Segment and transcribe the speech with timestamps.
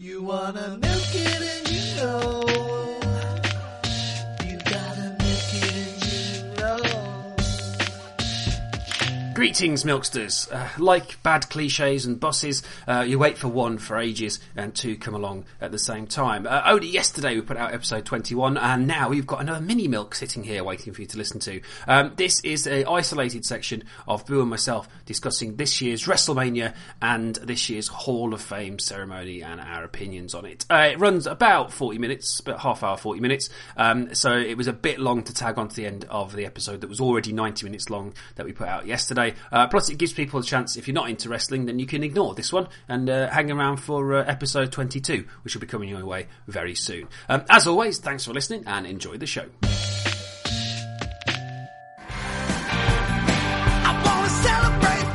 [0.00, 1.67] You wanna milk it and
[9.38, 10.52] Greetings, milksters.
[10.52, 14.96] Uh, like bad cliches and bosses, uh, you wait for one for ages and two
[14.96, 16.44] come along at the same time.
[16.44, 20.16] Uh, only yesterday we put out episode 21 and now we've got another mini milk
[20.16, 21.60] sitting here waiting for you to listen to.
[21.86, 27.36] Um, this is a isolated section of Boo and myself discussing this year's WrestleMania and
[27.36, 30.66] this year's Hall of Fame ceremony and our opinions on it.
[30.68, 33.50] Uh, it runs about 40 minutes, about half hour, 40 minutes.
[33.76, 36.44] Um, so it was a bit long to tag on to the end of the
[36.44, 39.27] episode that was already 90 minutes long that we put out yesterday.
[39.52, 42.02] Uh, plus, it gives people a chance, if you're not into wrestling, then you can
[42.02, 45.88] ignore this one and uh, hang around for uh, episode 22, which will be coming
[45.88, 47.08] your way very soon.
[47.28, 49.46] Um, as always, thanks for listening and enjoy the show.
[53.80, 55.07] I wanna celebrate.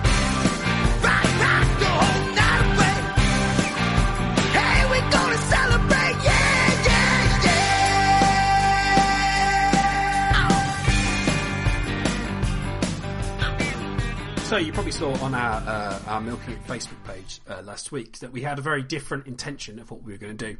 [14.54, 18.20] So you probably saw on our uh, our Milking It Facebook page uh, last week
[18.20, 20.58] that we had a very different intention of what we were going to do.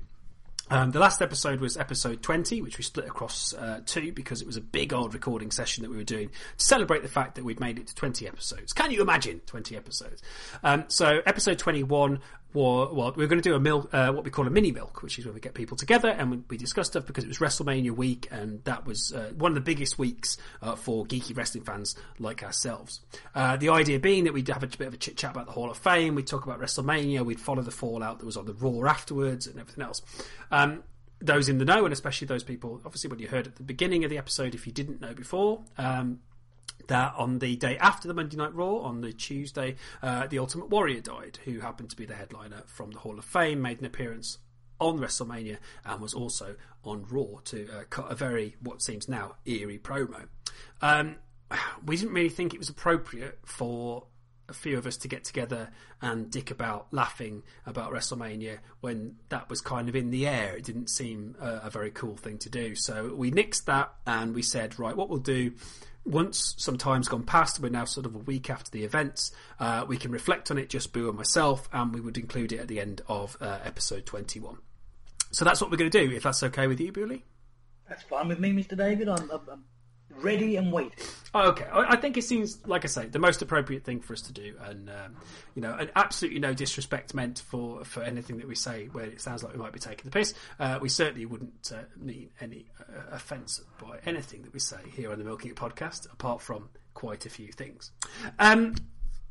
[0.72, 4.48] Um, the last episode was episode 20, which we split across uh, two because it
[4.48, 7.44] was a big old recording session that we were doing to celebrate the fact that
[7.44, 8.74] we'd made it to 20 episodes.
[8.74, 10.24] Can you imagine 20 episodes?
[10.64, 12.20] Um, so episode 21
[12.54, 15.02] well, we are going to do a milk, uh, what we call a mini milk,
[15.02, 17.40] which is where we get people together and we, we discuss stuff because it was
[17.40, 21.64] WrestleMania week and that was uh, one of the biggest weeks uh, for geeky wrestling
[21.64, 23.02] fans like ourselves.
[23.34, 25.52] Uh, the idea being that we'd have a bit of a chit chat about the
[25.52, 28.54] Hall of Fame, we'd talk about WrestleMania, we'd follow the fallout that was on the
[28.54, 30.02] Raw afterwards and everything else.
[30.52, 30.84] Um,
[31.20, 34.04] those in the know, and especially those people, obviously, when you heard at the beginning
[34.04, 36.20] of the episode, if you didn't know before, um,
[36.88, 40.70] that on the day after the Monday Night Raw, on the Tuesday, uh, the Ultimate
[40.70, 43.86] Warrior died, who happened to be the headliner from the Hall of Fame, made an
[43.86, 44.40] appearance
[44.80, 49.36] on WrestleMania, and was also on Raw to uh, cut a very, what seems now,
[49.46, 50.28] eerie promo.
[50.82, 51.16] Um,
[51.86, 54.08] we didn't really think it was appropriate for
[54.50, 55.70] a few of us to get together
[56.02, 60.58] and dick about laughing about WrestleMania when that was kind of in the air.
[60.58, 62.76] It didn't seem a, a very cool thing to do.
[62.76, 65.54] So we nixed that and we said, right, what we'll do
[66.06, 69.86] once some time's gone past, we're now sort of a week after the events, uh,
[69.88, 72.68] we can reflect on it, just Boo and myself, and we would include it at
[72.68, 74.58] the end of uh, episode 21.
[75.32, 77.24] So that's what we're going to do, if that's okay with you, Booley.
[77.88, 78.78] That's fine with me, Mr.
[78.78, 79.10] David.
[79.10, 79.64] I'm, I'm,
[80.10, 80.94] ready and waiting.
[81.36, 84.22] Okay, I I think it seems like I say the most appropriate thing for us
[84.24, 85.16] to do, and um,
[85.56, 89.22] you know, and absolutely no disrespect meant for for anything that we say where it
[89.22, 90.34] sounds like we might be taking the piss.
[90.60, 95.12] Uh, we certainly wouldn't uh, mean any uh, offence by anything that we say here
[95.12, 97.92] on the Milking It podcast, apart from quite a few things.
[98.40, 98.76] Um,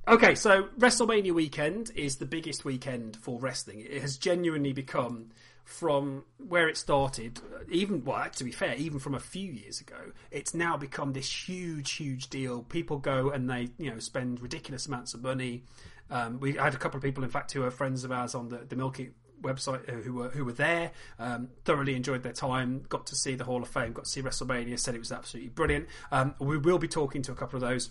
[0.08, 3.80] okay, so WrestleMania weekend is the biggest weekend for wrestling.
[3.80, 5.30] It has genuinely become
[5.64, 7.40] from where it started,
[7.70, 11.48] even well, to be fair, even from a few years ago, it's now become this
[11.48, 12.62] huge, huge deal.
[12.62, 15.62] People go and they, you know, spend ridiculous amounts of money.
[16.10, 18.48] Um, we had a couple of people, in fact, who are friends of ours on
[18.48, 19.10] the the Milky
[19.42, 23.34] website uh, who were who were there, um, thoroughly enjoyed their time, got to see
[23.34, 25.86] the Hall of Fame, got to see WrestleMania, said it was absolutely brilliant.
[26.10, 27.90] Um, we will be talking to a couple of those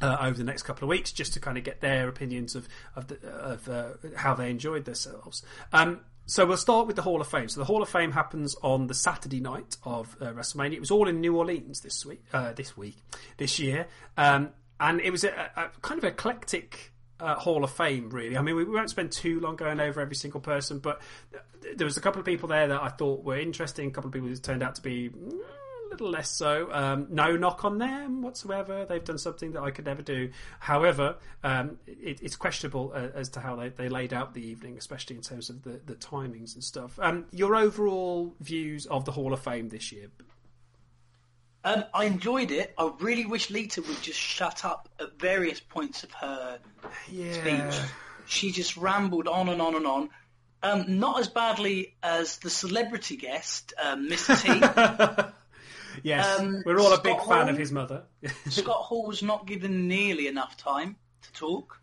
[0.00, 2.68] uh, over the next couple of weeks just to kind of get their opinions of
[2.96, 5.42] of, the, of uh, how they enjoyed themselves.
[5.72, 6.00] Um,
[6.30, 7.48] so we'll start with the Hall of Fame.
[7.48, 10.74] So the Hall of Fame happens on the Saturday night of uh, WrestleMania.
[10.74, 12.96] It was all in New Orleans this week, uh, this week,
[13.36, 16.92] this year, um, and it was a, a kind of eclectic.
[17.18, 18.38] Uh, Hall of Fame, really.
[18.38, 21.02] I mean, we, we won't spend too long going over every single person, but
[21.60, 23.88] th- there was a couple of people there that I thought were interesting.
[23.88, 25.38] A couple of people who turned out to be mm,
[25.90, 26.68] little less so.
[26.72, 28.84] Um, no knock on them whatsoever.
[28.84, 30.30] They've done something that I could never do.
[30.58, 34.78] However, um, it, it's questionable uh, as to how they, they laid out the evening,
[34.78, 36.98] especially in terms of the, the timings and stuff.
[37.00, 40.08] Um, your overall views of the Hall of Fame this year?
[41.62, 42.72] Um, I enjoyed it.
[42.78, 46.58] I really wish Lita would just shut up at various points of her
[47.06, 47.80] speech.
[48.26, 50.10] She just rambled on and on and on.
[50.62, 54.36] Um, not as badly as the celebrity guest, um, Mr.
[54.40, 55.32] T.
[56.02, 58.04] Yes, Um, we're all a big Scott fan of his mother.
[58.48, 61.80] Scott Hall was not given nearly enough time to talk.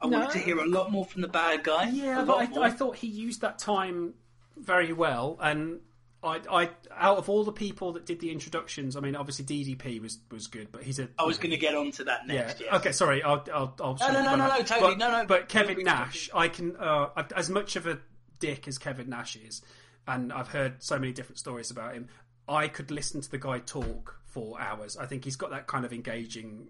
[0.00, 1.90] I wanted to hear a lot more from the bad guy.
[1.90, 2.64] Yeah, but I, more.
[2.64, 4.14] I thought he used that time
[4.56, 5.80] very well, and
[6.22, 10.00] I, I, out of all the people that did the introductions, I mean, obviously DDP
[10.00, 11.08] was was good, but he's a.
[11.18, 12.34] I was going to get on to that Yeah.
[12.34, 12.60] next.
[12.60, 12.74] yes.
[12.76, 12.92] Okay.
[12.92, 13.22] Sorry.
[13.22, 13.44] I'll.
[13.52, 13.74] I'll.
[13.80, 15.26] I'll No, no, no, no, no, totally, But, no, no.
[15.26, 16.76] But Kevin Feel free to Nash, I can.
[16.76, 17.98] Uh, as much of a
[18.38, 19.60] dick as Kevin Nash is,
[20.06, 22.08] and I've heard so many different stories about him.
[22.48, 24.96] I could listen to the guy talk for hours.
[24.96, 26.68] I think he's got that kind of engaging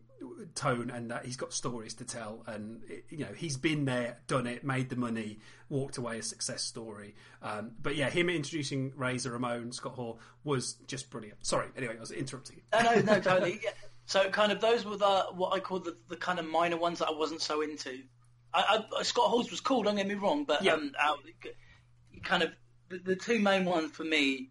[0.55, 2.43] tone, and that he's got stories to tell.
[2.47, 5.39] And you know, he's been there, done it, made the money,
[5.69, 7.15] walked away a success story.
[7.43, 11.45] Um, but yeah, him introducing Razor Ramon, Scott Hall was just brilliant.
[11.47, 12.63] Sorry, anyway, I was interrupting you.
[12.83, 13.61] No, no, no, totally.
[13.63, 13.71] Yeah.
[14.07, 16.99] So kind of those were the what I call the, the kind of minor ones
[16.99, 18.01] that I wasn't so into.
[18.53, 20.73] I, I, Scott Hall's was cool, don't get me wrong, but Yeah.
[20.75, 20.93] um,
[22.25, 22.51] kind of
[22.89, 24.51] the, the two main ones for me.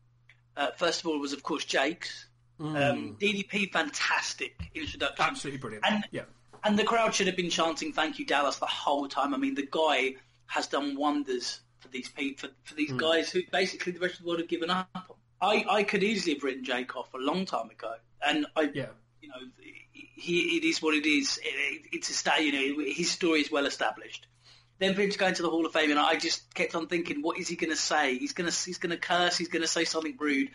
[0.60, 2.26] Uh, first of all, was of course Jake's.
[2.60, 5.26] Um, DDP, fantastic introduction.
[5.26, 5.86] Absolutely brilliant.
[5.88, 6.24] And yeah.
[6.66, 9.34] and the crowd should have been chanting "Thank you, Dallas" the whole time.
[9.34, 10.16] I mean, the guy
[10.48, 14.24] has done wonders for these people, for, for these guys who basically the rest of
[14.24, 14.90] the world have given up.
[14.94, 15.16] on.
[15.42, 17.94] I I could easily have written Jake off a long time ago,
[18.28, 18.88] and I Yeah.
[19.22, 19.36] you know
[19.94, 21.40] he it is what it is.
[21.42, 24.28] It, it's a sta- you know his story is well established.
[24.80, 26.88] Then for him to go into the Hall of Fame, and I just kept on
[26.88, 28.18] thinking, what is he going to say?
[28.18, 29.38] He's going to he's going to curse.
[29.38, 30.50] He's going to say something rude.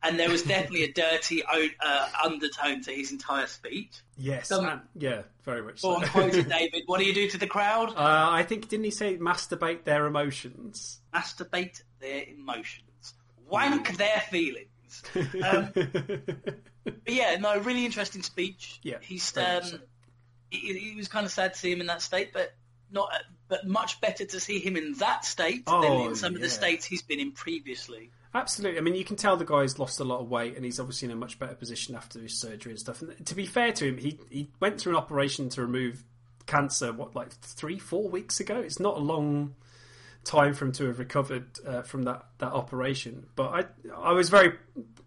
[0.00, 3.90] And there was definitely a dirty uh, undertone to his entire speech.
[4.16, 4.48] Yes.
[4.48, 5.22] Some- and- yeah.
[5.44, 5.80] Very much.
[5.80, 5.96] So.
[5.96, 6.82] on, quote it, David.
[6.86, 7.90] What do you do to the crowd?
[7.90, 11.00] uh, I think didn't he say masturbate their emotions?
[11.12, 13.14] Masturbate their emotions,
[13.48, 15.02] wank their feelings.
[15.42, 18.78] Um, but yeah, no, really interesting speech.
[18.82, 19.80] Yeah, he's um,
[20.50, 22.54] it, it was kind of sad to see him in that state, but
[22.90, 23.10] not,
[23.48, 26.48] but much better to see him in that state than Oh, in some of the
[26.48, 28.10] states he's been in previously.
[28.34, 28.78] Absolutely.
[28.78, 31.06] I mean, you can tell the guy's lost a lot of weight, and he's obviously
[31.06, 33.00] in a much better position after his surgery and stuff.
[33.00, 36.04] And to be fair to him, he he went through an operation to remove
[36.46, 36.92] cancer.
[36.92, 38.58] What, like three, four weeks ago?
[38.58, 39.54] It's not a long
[40.24, 43.26] time for him to have recovered uh, from that that operation.
[43.36, 43.64] But I
[44.02, 44.52] I was very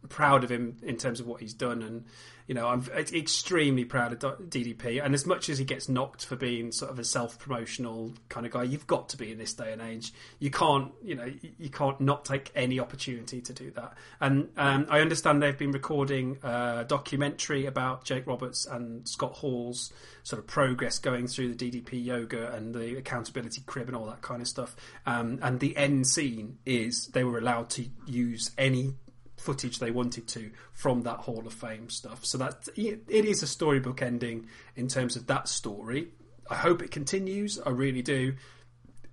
[0.09, 2.05] proud of him in terms of what he's done, and
[2.47, 5.03] you know I'm extremely proud of DDP.
[5.03, 8.45] And as much as he gets knocked for being sort of a self promotional kind
[8.45, 10.13] of guy, you've got to be in this day and age.
[10.39, 13.93] You can't you know you- can't not take any opportunity to do that.
[14.19, 19.93] And um, I understand they've been recording a documentary about Jake Roberts and Scott Hall's
[20.23, 24.21] sort of progress going through the DDP yoga and the accountability crib and all that
[24.21, 24.75] kind of stuff.
[25.05, 28.93] Um, and the end scene is they were allowed to use any
[29.37, 32.25] footage they wanted to from that Hall of Fame stuff.
[32.25, 36.09] So that it is a storybook ending in terms of that story.
[36.49, 37.59] I hope it continues.
[37.59, 38.33] I really do.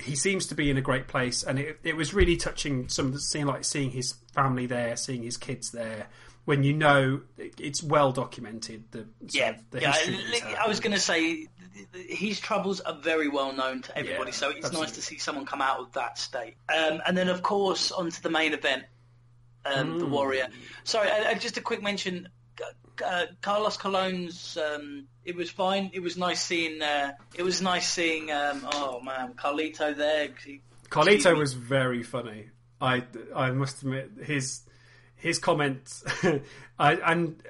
[0.00, 2.88] He seems to be in a great place, and it, it was really touching.
[2.88, 6.08] Some of the seeing like seeing his family there, seeing his kids there.
[6.49, 9.93] When you know it's well documented, the Yeah, of the yeah.
[9.93, 10.65] history that he's I.
[10.65, 11.47] I was going to say
[12.09, 15.45] his troubles are very well known to everybody, Yeah, so it's nice to see someone
[15.45, 16.55] come out of that state.
[16.75, 18.85] Um, and then, of course, onto the main event,
[19.67, 20.11] um, the Mm.
[20.11, 20.49] Warrior.
[20.85, 22.31] Sorry, just a quick mention.
[23.05, 24.56] Uh, Carlos Colon's.
[24.56, 25.91] Um, it was fine.
[25.93, 26.81] It was nice seeing.
[26.81, 28.33] Uh, it was nice seeing.
[28.33, 30.31] Um, oh man, Carlito there.
[30.47, 32.49] He- Carlito was very funny.
[32.81, 33.05] I
[33.37, 34.62] I must admit his
[35.19, 36.03] his comments,
[36.79, 37.43] I, and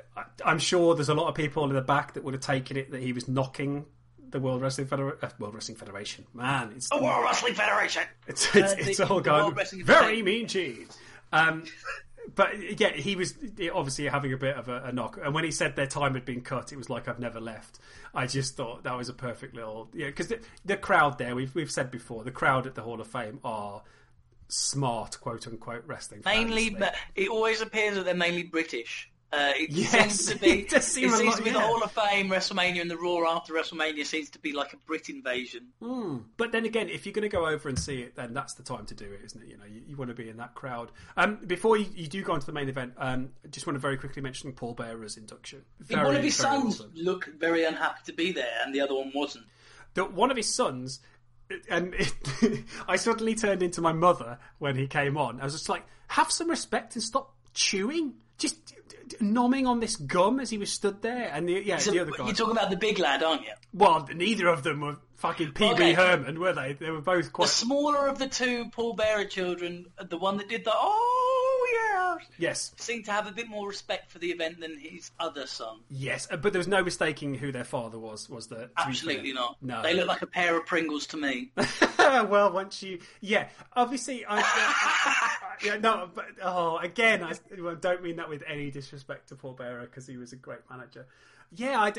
[0.44, 2.90] I'm sure there's a lot of people in the back that would have taken it
[2.90, 3.84] that he was knocking
[4.30, 5.20] the World Wrestling Federation.
[5.22, 8.02] Uh, World Wrestling Federation, man, it's The World Wrestling Federation.
[8.26, 10.88] it's it's, Uh, it's the- all the gone very mean cheese.
[11.32, 11.64] Um,
[12.34, 13.34] but yeah, he was
[13.74, 16.24] obviously having a bit of a, a knock, and when he said their time had
[16.26, 17.78] been cut, it was like I've never left.
[18.14, 21.54] I just thought that was a perfect little yeah, because the, the crowd there we've
[21.54, 23.82] we've said before the crowd at the Hall of Fame are
[24.48, 26.22] smart quote unquote wrestling.
[26.24, 29.10] Mainly, but it always appears that they're mainly British.
[29.30, 30.60] Uh, it Yes, seems to be.
[30.62, 31.60] it seem it seems lot- to be the.
[31.60, 35.10] Hall of Fame, WrestleMania, and the Raw after WrestleMania seems to be like a Brit
[35.10, 35.66] invasion.
[36.38, 38.62] But then again, if you're going to go over and see it, then that's the
[38.62, 39.48] time to do it, isn't it?
[39.50, 40.92] You know, you, you want to be in that crowd.
[41.18, 43.74] Um, before you, you do go on to the main event, um, I just want
[43.74, 45.60] to very quickly mention Paul Bearer's induction.
[45.80, 46.90] Very, One of his sons done.
[46.94, 49.44] looked very unhappy to be there, and the other one wasn't.
[49.92, 51.00] the, one of his sons,
[51.70, 55.40] and it, I suddenly turned into my mother when he came on.
[55.40, 58.14] I was just like, have some respect and stop chewing.
[58.38, 58.74] Just
[59.20, 61.30] nomming on this gum as he was stood there.
[61.32, 62.26] And the, yeah, So the other guy.
[62.26, 63.52] you're talking about the big lad, aren't you?
[63.72, 65.92] well, neither of them were fucking Wee Okay.
[65.94, 66.74] Herman, were they?
[66.74, 70.64] They were both The smaller of the two Paul Bearer children, the one that did
[70.64, 71.37] the oh
[71.74, 75.46] yeah, yes, seemed to have a bit more respect for the event than his other
[75.46, 75.78] son.
[75.90, 78.28] yes, uh, but there was no mistaking who their father was.
[78.28, 78.70] Was there?
[78.76, 79.56] Absolutely not.
[79.62, 81.50] No, They look like a pair of Pringles to me.
[81.98, 85.30] well, once you, yeah, obviously, I, I-
[85.64, 87.32] yeah, no, but oh, again, I
[87.80, 91.06] don't mean that with any disrespect to Paul Bearer because he was a great manager.
[91.50, 91.92] Yeah, I,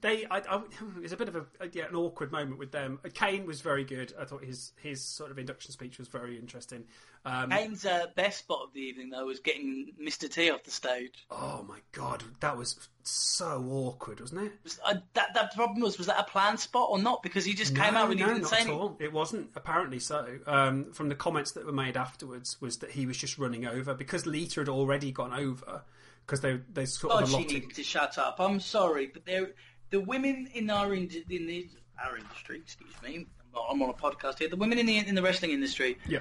[0.00, 0.62] they, I, I,
[0.96, 3.00] it was a bit of a yeah, an awkward moment with them.
[3.14, 4.14] Kane was very good.
[4.18, 6.84] I thought his his sort of induction speech was very interesting.
[7.24, 10.30] Um, Kane's uh, best spot of the evening, though, was getting Mr.
[10.32, 11.26] T off the stage.
[11.32, 14.52] oh my god, that was so awkward, wasn't it?
[14.62, 17.24] Was, uh, that that problem was was that a planned spot or not?
[17.24, 18.80] Because he just came no, out and he no, didn't not say at anything.
[18.80, 18.96] all.
[19.00, 20.38] It wasn't apparently so.
[20.46, 23.94] Um, from the comments that were made afterwards, was that he was just running over
[23.94, 25.82] because Lita had already gone over.
[26.26, 27.52] Because they they sort God, of she allotted.
[27.52, 28.36] needed to shut up.
[28.40, 29.50] I'm sorry, but there,
[29.90, 31.68] the women in our in, in the,
[32.04, 34.48] our industry, excuse me, I'm, not, I'm on a podcast here.
[34.48, 36.18] The women in the in the wrestling industry, Yeah,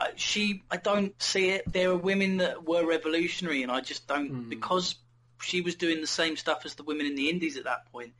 [0.00, 1.72] uh, she, I don't see it.
[1.72, 4.48] There are women that were revolutionary, and I just don't Hmm.
[4.48, 4.96] because
[5.40, 8.12] she was doing the same stuff as the women in the indies at that point.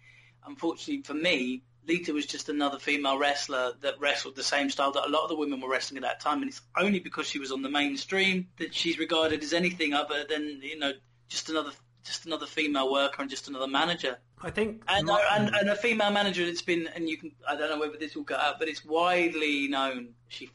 [0.47, 5.07] Unfortunately for me, Lita was just another female wrestler that wrestled the same style that
[5.07, 7.39] a lot of the women were wrestling at that time, and it's only because she
[7.39, 10.93] was on the mainstream that she's regarded as anything other than you know
[11.29, 11.71] just another
[12.05, 14.19] just another female worker and just another manager.
[14.41, 14.83] I think.
[14.89, 17.79] And, uh, and, and a female manager that's been, and you can, I don't know
[17.79, 20.47] whether this will cut out, but it's widely known she.
[20.47, 20.53] F-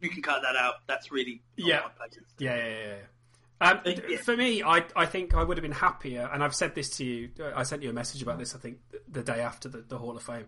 [0.00, 0.74] you can cut that out.
[0.86, 1.80] That's really not Yeah.
[1.98, 2.06] my.
[2.38, 2.94] Yeah, yeah, yeah.
[3.70, 4.16] Um, yeah.
[4.18, 7.04] For me, I I think I would have been happier, and I've said this to
[7.04, 7.30] you.
[7.40, 8.54] uh, I sent you a message about this.
[8.54, 8.78] I think
[9.10, 10.46] the day after the, the Hall of Fame.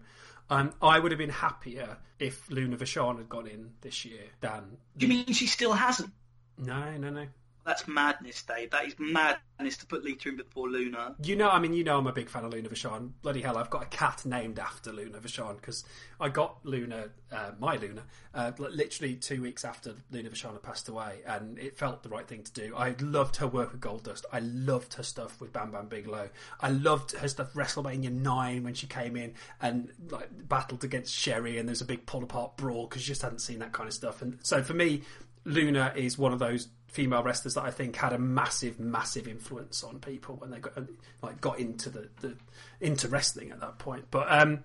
[0.50, 4.76] Um, I would have been happier if Luna Vachon had gone in this year than.
[4.98, 6.12] You mean she still hasn't?
[6.58, 7.26] No, no, no.
[7.66, 8.70] That's madness, Dave.
[8.70, 11.16] That is madness to put Lita in before Luna.
[11.24, 13.10] You know, I mean, you know, I'm a big fan of Luna Vachon.
[13.22, 15.84] Bloody hell, I've got a cat named after Luna Vachon because
[16.20, 18.04] I got Luna, uh, my Luna,
[18.34, 22.28] uh, literally two weeks after Luna Vachon had passed away, and it felt the right
[22.28, 22.72] thing to do.
[22.76, 24.22] I loved her work with Goldust.
[24.32, 26.30] I loved her stuff with Bam Bam Bigelow.
[26.60, 31.58] I loved her stuff WrestleMania nine when she came in and like battled against Sherri,
[31.58, 33.92] and there's a big pull apart brawl because you just hadn't seen that kind of
[33.92, 34.22] stuff.
[34.22, 35.02] And so for me,
[35.44, 39.84] Luna is one of those female wrestlers that I think had a massive, massive influence
[39.84, 40.72] on people when they got
[41.20, 42.34] like got into the, the
[42.80, 44.06] into wrestling at that point.
[44.10, 44.64] But um,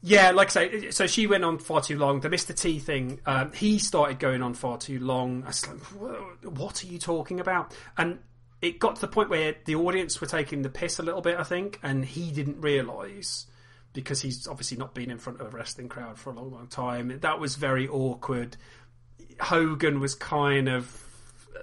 [0.00, 2.20] yeah, like I say, so she went on far too long.
[2.20, 2.56] The Mr.
[2.56, 5.42] T thing, um, he started going on far too long.
[5.42, 5.80] I was like,
[6.44, 7.74] what are you talking about?
[7.96, 8.20] And
[8.62, 11.36] it got to the point where the audience were taking the piss a little bit,
[11.38, 13.46] I think, and he didn't realise
[13.92, 16.68] because he's obviously not been in front of a wrestling crowd for a long, long
[16.68, 17.18] time.
[17.20, 18.56] That was very awkward.
[19.40, 21.07] Hogan was kind of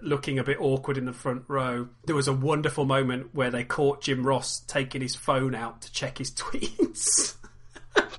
[0.01, 1.89] looking a bit awkward in the front row.
[2.05, 5.91] There was a wonderful moment where they caught Jim Ross taking his phone out to
[5.91, 7.35] check his tweets.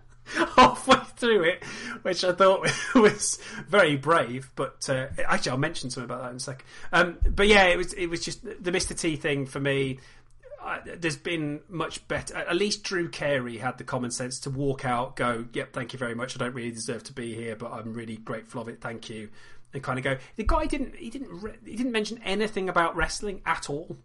[0.57, 1.65] Halfway through it,
[2.03, 6.37] which I thought was very brave, but uh, actually I'll mention something about that in
[6.37, 6.67] a second.
[6.93, 10.01] Um, but yeah, it was it was just the Mr T thing for me.
[10.63, 12.37] Uh, there's been much better.
[12.37, 15.99] At least Drew Carey had the common sense to walk out, go, "Yep, thank you
[15.99, 16.35] very much.
[16.35, 18.81] I don't really deserve to be here, but I'm really grateful of it.
[18.81, 19.29] Thank you."
[19.77, 20.17] And kind of go.
[20.37, 20.97] The guy didn't.
[20.97, 21.29] He didn't.
[21.31, 23.99] Re- he didn't mention anything about wrestling at all.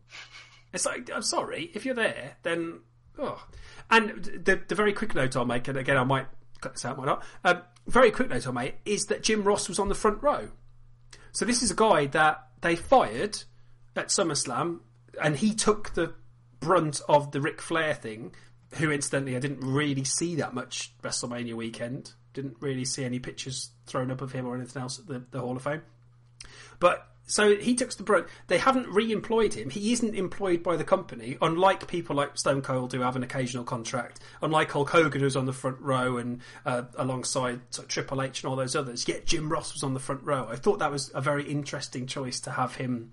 [0.73, 2.81] It's like I'm sorry if you're there, then
[3.17, 3.43] oh.
[3.89, 6.27] And the the very quick note I'll make, and again I might
[6.59, 7.23] cut this out, might not.
[7.43, 10.49] Um, very quick note I'll make is that Jim Ross was on the front row.
[11.31, 13.43] So this is a guy that they fired
[13.95, 14.79] at SummerSlam,
[15.21, 16.13] and he took the
[16.59, 18.33] brunt of the Ric Flair thing.
[18.75, 22.13] Who, incidentally, I didn't really see that much WrestleMania weekend.
[22.33, 25.39] Didn't really see any pictures thrown up of him or anything else at the, the
[25.39, 25.81] Hall of Fame.
[26.79, 28.27] But so he took the brunt.
[28.47, 29.69] They haven't re-employed him.
[29.69, 33.63] He isn't employed by the company, unlike people like Stone Cold who have an occasional
[33.63, 34.19] contract.
[34.41, 38.43] Unlike Hulk Hogan who's on the front row and uh, alongside sort of Triple H
[38.43, 39.07] and all those others.
[39.07, 40.47] Yet Jim Ross was on the front row.
[40.49, 43.11] I thought that was a very interesting choice to have him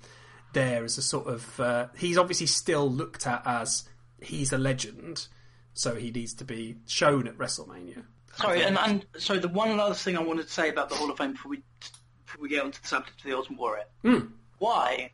[0.53, 1.61] there as a sort of.
[1.61, 3.89] Uh, he's obviously still looked at as
[4.21, 5.29] he's a legend,
[5.75, 8.05] so he needs to be shown at WrestleMania.
[8.39, 11.11] Sorry, and, and so the one last thing I wanted to say about the Hall
[11.11, 11.63] of Fame before we
[12.25, 13.85] before we get onto the subject of the Ultimate Warrior,
[14.59, 15.11] why,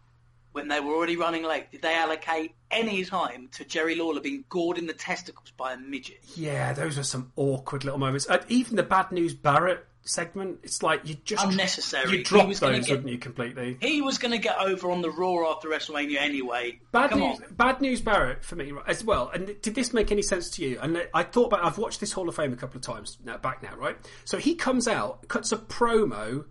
[0.53, 4.45] when they were already running late, did they allocate any time to Jerry Lawler being
[4.49, 6.21] gored in the testicles by a midget?
[6.35, 8.29] Yeah, those were some awkward little moments.
[8.29, 12.11] Uh, even the Bad News Barrett segment, it's like you just Unnecessary.
[12.11, 13.19] You He drop was those, get- wouldn't you?
[13.19, 13.77] Completely.
[13.81, 16.79] He was going to get over on the Raw after WrestleMania anyway.
[16.93, 17.55] Bad Come news, on.
[17.55, 19.31] bad news, Barrett for me as well.
[19.33, 20.79] And did this make any sense to you?
[20.81, 21.65] And I thought about.
[21.65, 23.97] I've watched this Hall of Fame a couple of times now, back now, right?
[24.25, 26.45] So he comes out, cuts a promo,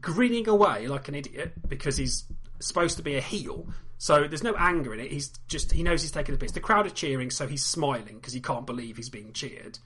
[0.00, 2.24] grinning away like an idiot because he's
[2.60, 3.68] supposed to be a heel.
[3.98, 5.10] So there's no anger in it.
[5.10, 6.52] He's just he knows he's taking a piss.
[6.52, 9.78] The crowd are cheering, so he's smiling because he can't believe he's being cheered.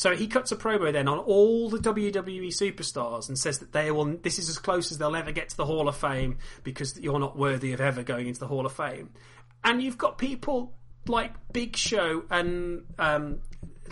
[0.00, 3.90] So he cuts a promo then on all the WWE superstars and says that they
[3.90, 4.06] will.
[4.06, 7.18] This is as close as they'll ever get to the Hall of Fame because you're
[7.18, 9.10] not worthy of ever going into the Hall of Fame.
[9.62, 10.72] And you've got people
[11.06, 13.40] like Big Show and um,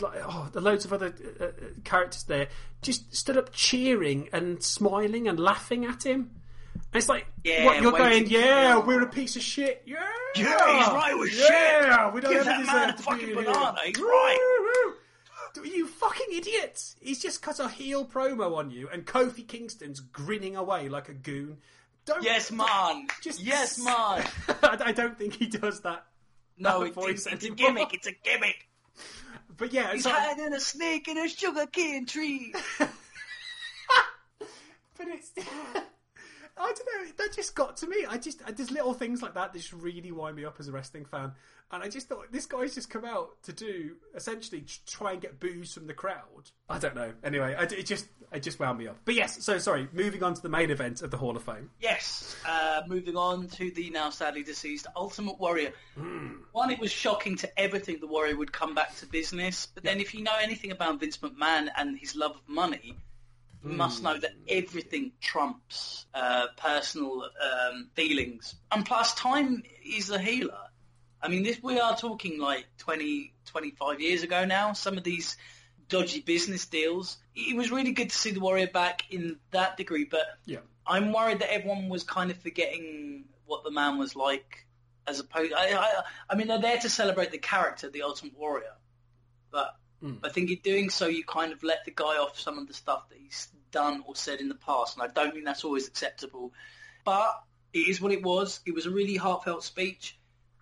[0.01, 1.51] like, oh, the loads of other uh, uh,
[1.85, 2.49] characters there
[2.81, 6.31] just stood up cheering and smiling and laughing at him.
[6.75, 9.83] And it's like, Yeah, what, you're going, yeah, we're a piece of shit.
[9.85, 9.99] Yeah,
[10.35, 12.15] Yeah, he's right with yeah, shit.
[12.15, 13.93] we don't Give ever that man a fucking banana, Here.
[13.95, 14.58] he's right.
[15.65, 16.97] You fucking idiots!
[17.01, 21.15] He's just cut a heel promo on you, and Kofi Kingston's grinning away like a
[21.15, 21.59] goon.
[22.05, 23.07] Don't, Yes, man.
[23.23, 24.25] Just yes, man.
[24.63, 26.07] I don't think he does that.
[26.57, 27.93] No, that it, voice it's, a gimmick.
[27.95, 28.69] It's a gimmick.
[29.57, 32.55] But yeah, He's so- hiding a snake in a sugar cane tree.
[32.79, 32.89] but
[35.09, 35.33] it's
[36.61, 37.13] I don't know.
[37.19, 38.05] That just got to me.
[38.09, 40.73] I just there's little things like that that just really wind me up as a
[40.73, 41.33] wrestling fan.
[41.71, 45.39] And I just thought this guy's just come out to do essentially try and get
[45.39, 46.51] boos from the crowd.
[46.69, 47.13] I don't know.
[47.23, 48.97] Anyway, I, it just it just wound me up.
[49.05, 49.89] But yes, so sorry.
[49.93, 51.71] Moving on to the main event of the Hall of Fame.
[51.79, 55.73] Yes, uh, moving on to the now sadly deceased Ultimate Warrior.
[56.53, 59.85] One, it was shocking to ever think the Warrior would come back to business, but
[59.85, 62.97] then if you know anything about Vince McMahon and his love of money,
[63.65, 68.55] you must know that everything trumps uh, personal um, feelings.
[68.71, 70.59] And plus, time is a healer.
[71.23, 74.73] I mean, this we are talking like 20, 25 years ago now.
[74.73, 75.37] Some of these
[75.89, 77.19] dodgy business deals.
[77.35, 80.59] It was really good to see the Warrior back in that degree, but Yeah.
[80.87, 84.67] I'm worried that everyone was kind of forgetting what the man was like,
[85.07, 85.53] as opposed.
[85.53, 88.75] I, I, I mean, they're there to celebrate the character, the Ultimate Warrior,
[89.51, 90.19] but mm.
[90.23, 92.75] I think in doing so, you kind of let the guy off some of the
[92.75, 95.89] stuff that he's done or said in the past, and I don't think that's always
[95.89, 96.53] acceptable.
[97.05, 98.61] But it is what it was.
[98.67, 100.18] It was a really heartfelt speech.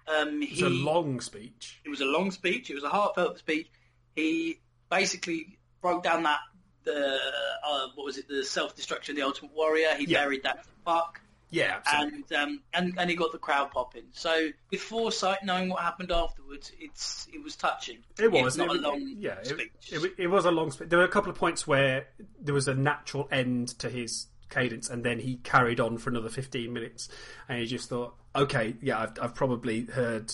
[0.09, 1.81] Um, It's a long speech.
[1.85, 2.71] it was a long speech.
[2.71, 3.69] It was a heartfelt speech.
[4.15, 4.61] He
[4.91, 6.39] basically broke down that
[6.85, 7.19] the
[7.67, 8.29] uh, what was it?
[8.29, 9.95] The self destruction of the Ultimate Warrior.
[9.97, 10.23] He Yeah.
[10.23, 11.21] buried that fuck,
[11.51, 12.23] Yeah, absolutely.
[12.37, 14.05] and um, and and he got the crowd popping.
[14.13, 17.99] So with foresight, knowing what happened afterwards, it's it was touching.
[18.19, 19.43] It was not it, a long yeah.
[19.43, 19.71] Speech.
[19.93, 20.89] it, wa- it was a long speech.
[20.89, 22.07] There were a couple of points where
[22.41, 26.29] there was a natural end to his cadence, and then he carried on for another
[26.29, 27.09] fifteen minutes,
[27.49, 30.33] and he just thought, okay, yeah, I've, I've probably heard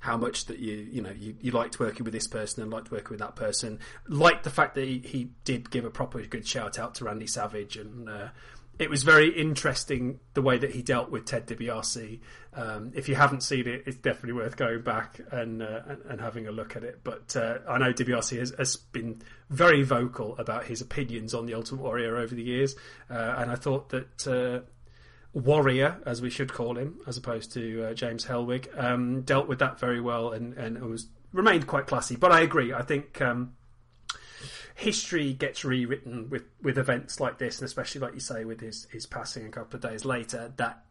[0.00, 2.90] how much that you you know you, you liked working with this person and liked
[2.90, 3.78] working with that person.
[4.08, 7.26] Liked the fact that he, he did give a proper good shout out to Randy
[7.26, 8.08] Savage and.
[8.08, 8.28] Uh,
[8.78, 12.18] it was very interesting the way that he dealt with Ted DiBiase.
[12.54, 16.20] Um, if you haven't seen it, it's definitely worth going back and uh, and, and
[16.22, 17.00] having a look at it.
[17.04, 19.20] But uh, I know DiBiase has, has been
[19.50, 22.74] very vocal about his opinions on the Ultimate Warrior over the years,
[23.10, 24.64] uh, and I thought that uh,
[25.32, 29.60] Warrior, as we should call him, as opposed to uh, James Hellwig, um, dealt with
[29.60, 32.16] that very well and and was remained quite classy.
[32.16, 32.72] But I agree.
[32.72, 33.20] I think.
[33.20, 33.54] Um,
[34.80, 38.86] history gets rewritten with, with events like this, and especially like you say with his,
[38.90, 40.84] his passing a couple of days later, that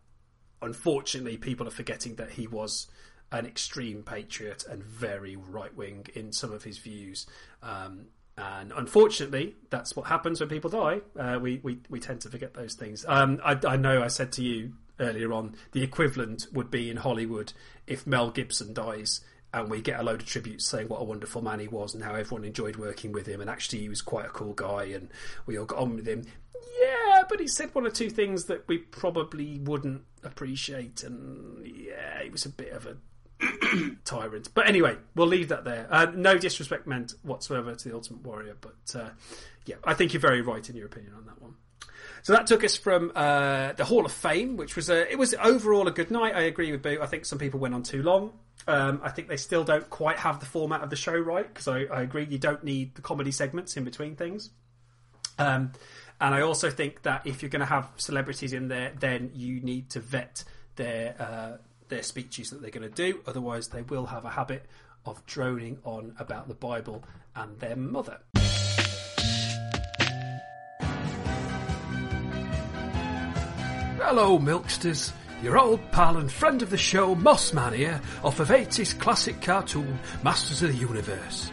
[0.62, 2.87] unfortunately people are forgetting that he was
[3.31, 7.25] an extreme patriot and very right wing in some of his views.
[7.64, 8.05] Um,
[8.40, 11.02] and unfortunately, that's what happens when people die.
[11.18, 13.06] Uh, we, we we tend to forget those things.
[13.08, 16.98] Um, I, I know I said to you earlier on the equivalent would be in
[16.98, 17.54] Hollywood
[17.88, 19.22] if Mel Gibson dies
[19.54, 22.04] and we get a load of tributes saying what a wonderful man he was and
[22.04, 25.10] how everyone enjoyed working with him and actually he was quite a cool guy and
[25.46, 26.24] we all got on with him.
[26.82, 32.24] Yeah, but he said one or two things that we probably wouldn't appreciate and yeah,
[32.24, 32.98] he was a bit of a
[34.06, 34.50] tyrant.
[34.54, 35.88] But anyway, we'll leave that there.
[35.90, 39.10] Uh, no disrespect meant whatsoever to the Ultimate Warrior, but uh,
[39.66, 41.56] yeah, I think you're very right in your opinion on that one.
[42.22, 45.34] So that took us from uh, the Hall of Fame, which was a, it was
[45.36, 46.36] overall a good night.
[46.36, 47.00] I agree with Boo.
[47.02, 48.34] I think some people went on too long.
[48.68, 51.68] Um, I think they still don't quite have the format of the show right because
[51.68, 54.50] I, I agree you don't need the comedy segments in between things.
[55.38, 55.72] Um,
[56.20, 59.62] and I also think that if you're going to have celebrities in there, then you
[59.62, 60.44] need to vet
[60.75, 61.58] their uh,
[61.90, 63.20] their speeches that they're going to do.
[63.28, 64.66] Otherwise, they will have a habit
[65.06, 67.04] of droning on about the Bible
[67.36, 68.20] and their mother.
[74.02, 75.12] Hello, Milksters.
[75.44, 80.00] Your old pal and friend of the show, Mossman here, off of 80s classic cartoon
[80.24, 81.52] Masters of the Universe.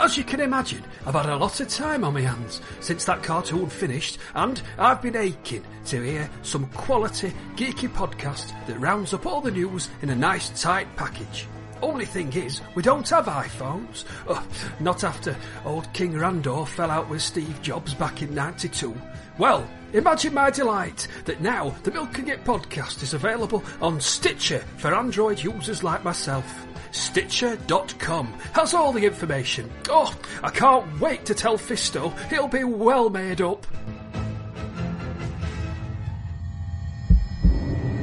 [0.00, 3.22] As you can imagine, I've had a lot of time on my hands since that
[3.22, 9.26] cartoon finished, and I've been aching to hear some quality, geeky podcast that rounds up
[9.26, 11.46] all the news in a nice tight package.
[11.82, 14.06] Only thing is, we don't have iPhones.
[14.26, 14.42] Oh,
[14.80, 15.36] not after
[15.66, 18.98] old King Randor fell out with Steve Jobs back in 92.
[19.36, 24.94] Well, imagine my delight that now the Milking It podcast is available on Stitcher for
[24.94, 26.66] Android users like myself.
[26.92, 29.70] Stitcher.com has all the information.
[29.88, 33.66] Oh, I can't wait to tell Fisto he'll be well made up.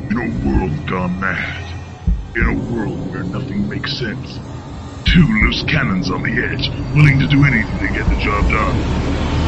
[0.10, 1.64] In a world gone mad.
[2.36, 4.40] In a world where nothing makes sense.
[5.06, 8.76] Two loose cannons on the edge, willing to do anything to get the job done.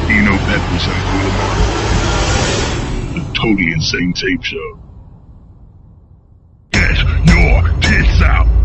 [0.10, 1.56] Eno Peterson and Lamar.
[3.14, 4.80] The totally insane tape show.
[6.72, 6.98] Get
[7.28, 8.59] your tits out!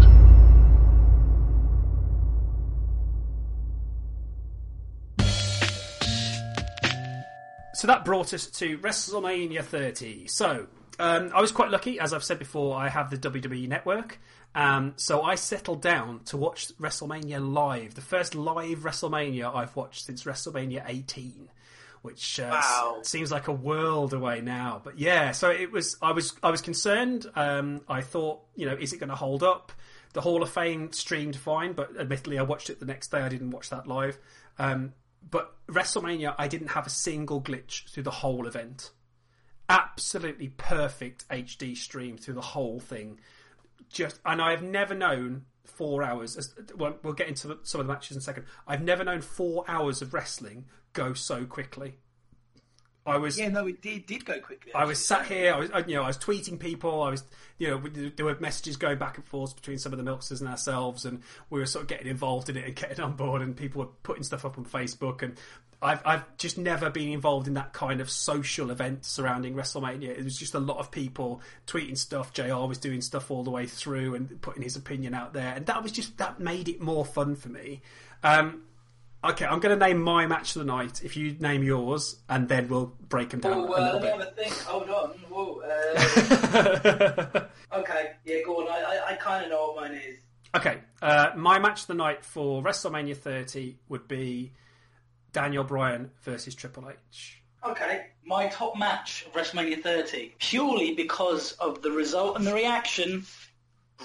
[7.85, 10.27] So that brought us to WrestleMania 30.
[10.29, 10.69] So
[10.99, 12.75] um, I was quite lucky, as I've said before.
[12.79, 14.19] I have the WWE Network,
[14.55, 17.95] um, so I settled down to watch WrestleMania live.
[17.95, 21.51] The first live WrestleMania I've watched since WrestleMania 18,
[22.01, 22.97] which uh, Wow.
[23.01, 24.81] s- seems like a world away now.
[24.83, 25.99] But yeah, so it was.
[26.01, 27.27] I was I was concerned.
[27.37, 29.73] Um, I thought, you know, is it going to hold up?
[30.15, 33.19] The Hall of Fame streamed fine, but admittedly, I watched it the next day.
[33.19, 34.17] I didn't watch that live.
[34.59, 34.95] Um,
[35.31, 38.91] but WrestleMania, I didn't have a single glitch through the whole event.
[39.69, 43.19] Absolutely perfect HD stream through the whole thing.
[43.89, 46.37] Just and I've never known four hours.
[46.37, 48.45] As, well, we'll get into the, some of the matches in a second.
[48.67, 51.97] I've never known four hours of wrestling go so quickly.
[53.07, 54.73] I was Yeah, no, it did, did go quickly.
[54.75, 55.53] I was sat here.
[55.53, 57.03] I was, you know, I was tweeting people.
[57.03, 57.23] I was,
[57.59, 60.49] you know, there were messages going back and forth between some of the milksters and
[60.49, 63.43] ourselves, and we were sort of getting involved in it and getting on board.
[63.43, 65.37] And people were putting stuff up on Facebook, and
[65.83, 70.09] I've, I've just never been involved in that kind of social event surrounding WrestleMania.
[70.09, 72.33] It was just a lot of people tweeting stuff.
[72.33, 72.55] Jr.
[72.55, 75.83] was doing stuff all the way through and putting his opinion out there, and that
[75.83, 77.83] was just that made it more fun for me.
[78.23, 78.63] Um,
[79.25, 81.03] Okay, I'm going to name my match of the night.
[81.03, 84.03] If you name yours, and then we'll break them down Oh, a uh, little let
[84.03, 84.11] me bit.
[84.11, 84.55] have a think.
[84.65, 85.11] Hold on.
[85.31, 87.41] Whoa, uh,
[87.79, 88.69] okay, yeah, go on.
[88.69, 90.19] I, I, I kind of know what mine is.
[90.55, 94.53] Okay, uh, my match of the night for WrestleMania 30 would be
[95.33, 97.41] Daniel Bryan versus Triple H.
[97.67, 103.25] Okay, my top match of WrestleMania 30, purely because of the result and the reaction: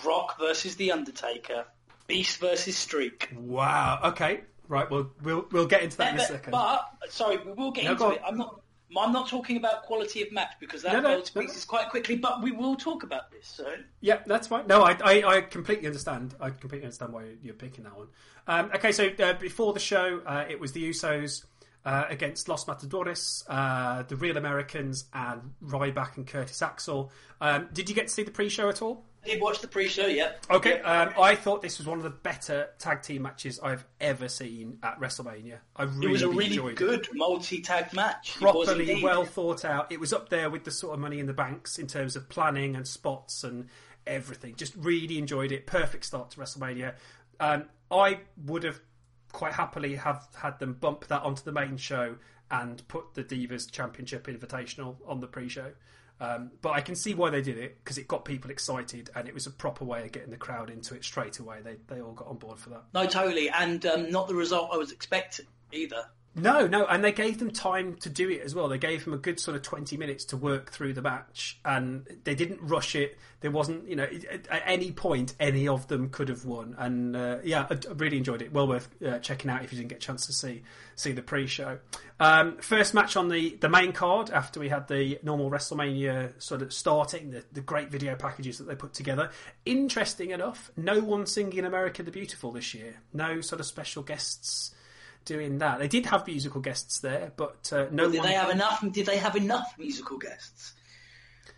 [0.01, 1.65] Brock versus The Undertaker,
[2.07, 3.29] Beast versus Streak.
[3.35, 3.99] Wow.
[4.05, 4.41] Okay.
[4.69, 4.89] Right.
[4.89, 6.51] We'll we'll we'll get into that in a But, second.
[6.51, 8.21] but sorry, we will get No, into it.
[8.25, 8.61] I'm not.
[8.97, 11.45] I'm not talking about quality of match because that No, no, goes to no.
[11.45, 12.15] pieces quite quickly.
[12.15, 13.47] But we will talk about this.
[13.47, 14.65] So Yeah, that's fine.
[14.65, 16.33] No, I, I, I completely understand.
[16.39, 18.07] I completely understand why you're picking that one.
[18.47, 21.45] Um, okay, so uh, before the show, uh, it was the Usos
[21.85, 27.11] uh, against Los Matadores, uh, the Real Americans, and Ryback and Curtis Axel.
[27.41, 29.05] Um, did you get to see the pre-show at all?
[29.25, 30.07] Did watch the pre-show.
[30.07, 30.31] Yeah.
[30.49, 34.29] Okay, um, I thought this was one of the better tag team matches I've ever
[34.29, 35.57] seen at WrestleMania.
[35.75, 36.77] I really It was a really enjoyed it.
[36.77, 38.35] good multi-tag match.
[38.37, 39.91] Properly well thought out.
[39.91, 42.29] It was up there with the sort of money in the banks in terms of
[42.29, 43.67] planning and spots and
[44.07, 44.55] everything.
[44.55, 45.67] Just really enjoyed it.
[45.67, 46.95] Perfect start to WrestleMania.
[47.39, 48.79] Um, I would have
[49.31, 52.15] quite happily have had them bump that onto the main show
[52.49, 55.71] and put the Divas Championship Invitational on the pre-show.
[56.21, 59.27] Um, but I can see why they did it because it got people excited and
[59.27, 61.59] it was a proper way of getting the crowd into it straight away.
[61.63, 62.83] They they all got on board for that.
[62.93, 66.05] No, totally, and um, not the result I was expecting either.
[66.41, 68.67] No, no, and they gave them time to do it as well.
[68.67, 72.05] They gave them a good sort of twenty minutes to work through the match, and
[72.23, 73.17] they didn't rush it.
[73.41, 74.07] There wasn't, you know,
[74.49, 76.75] at any point any of them could have won.
[76.77, 78.51] And uh, yeah, I I really enjoyed it.
[78.51, 80.63] Well worth uh, checking out if you didn't get a chance to see
[80.95, 81.79] see the pre-show.
[82.19, 86.61] Um, first match on the the main card after we had the normal WrestleMania sort
[86.61, 89.31] of starting the, the great video packages that they put together.
[89.65, 92.95] Interesting enough, no one singing "America the Beautiful" this year.
[93.13, 94.75] No sort of special guests
[95.29, 95.79] doing that.
[95.79, 98.27] They did have musical guests there, but uh, no Did one.
[98.27, 98.83] they have enough?
[98.91, 100.73] Did they have enough musical guests?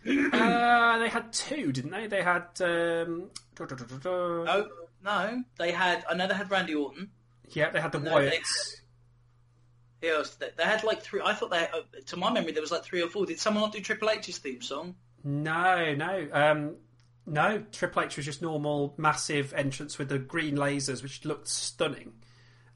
[0.06, 2.06] Uh, they had two, didn't they?
[2.06, 2.46] They had.
[2.60, 4.44] Um, da- da.
[4.44, 4.68] No,
[5.04, 5.42] no.
[5.58, 6.04] They had.
[6.08, 7.10] I know they had Randy Orton.
[7.50, 8.80] Yeah, they had the No, they Wyatts.
[10.02, 10.34] Else?
[10.34, 11.20] They, they had like three.
[11.24, 11.58] I thought they.
[11.68, 13.26] Uh, to my memory, there was like three or four.
[13.26, 14.96] Did someone not do Triple H's theme song?
[15.24, 16.76] No, no, um,
[17.26, 17.62] no.
[17.70, 22.12] Triple H was just normal, massive entrance with the green lasers, which looked stunning.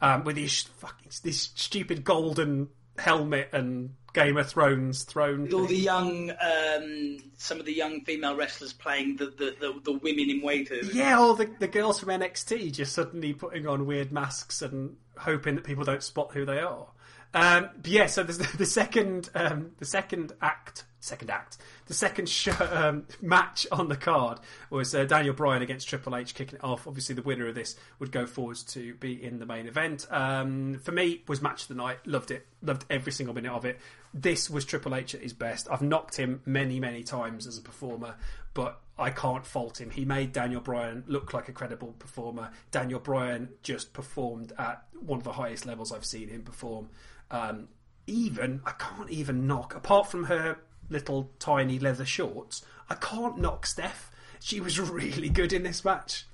[0.00, 5.42] Um, with his fucking this stupid golden helmet and Game of Thrones throne.
[5.42, 9.80] With all the young, um, some of the young female wrestlers playing the the, the,
[9.84, 10.94] the women in waiters.
[10.94, 15.54] Yeah, all the, the girls from NXT just suddenly putting on weird masks and hoping
[15.56, 16.86] that people don't spot who they are.
[17.34, 21.94] Um, but yeah, so there's the, the second um, the second act, second act, the
[21.94, 24.40] second sh- um, match on the card
[24.70, 26.86] was uh, Daniel Bryan against Triple H kicking it off.
[26.86, 30.06] Obviously, the winner of this would go forwards to be in the main event.
[30.10, 31.98] Um, for me, was match of the night.
[32.06, 32.46] Loved it.
[32.62, 33.78] Loved every single minute of it.
[34.12, 35.68] This was Triple H at his best.
[35.70, 38.14] I've knocked him many, many times as a performer,
[38.54, 39.90] but I can't fault him.
[39.90, 42.50] He made Daniel Bryan look like a credible performer.
[42.70, 46.88] Daniel Bryan just performed at one of the highest levels I've seen him perform.
[47.30, 47.68] Um,
[48.06, 52.64] even I can't even knock apart from her little tiny leather shorts.
[52.88, 54.10] I can't knock Steph.
[54.40, 56.26] She was really good in this match.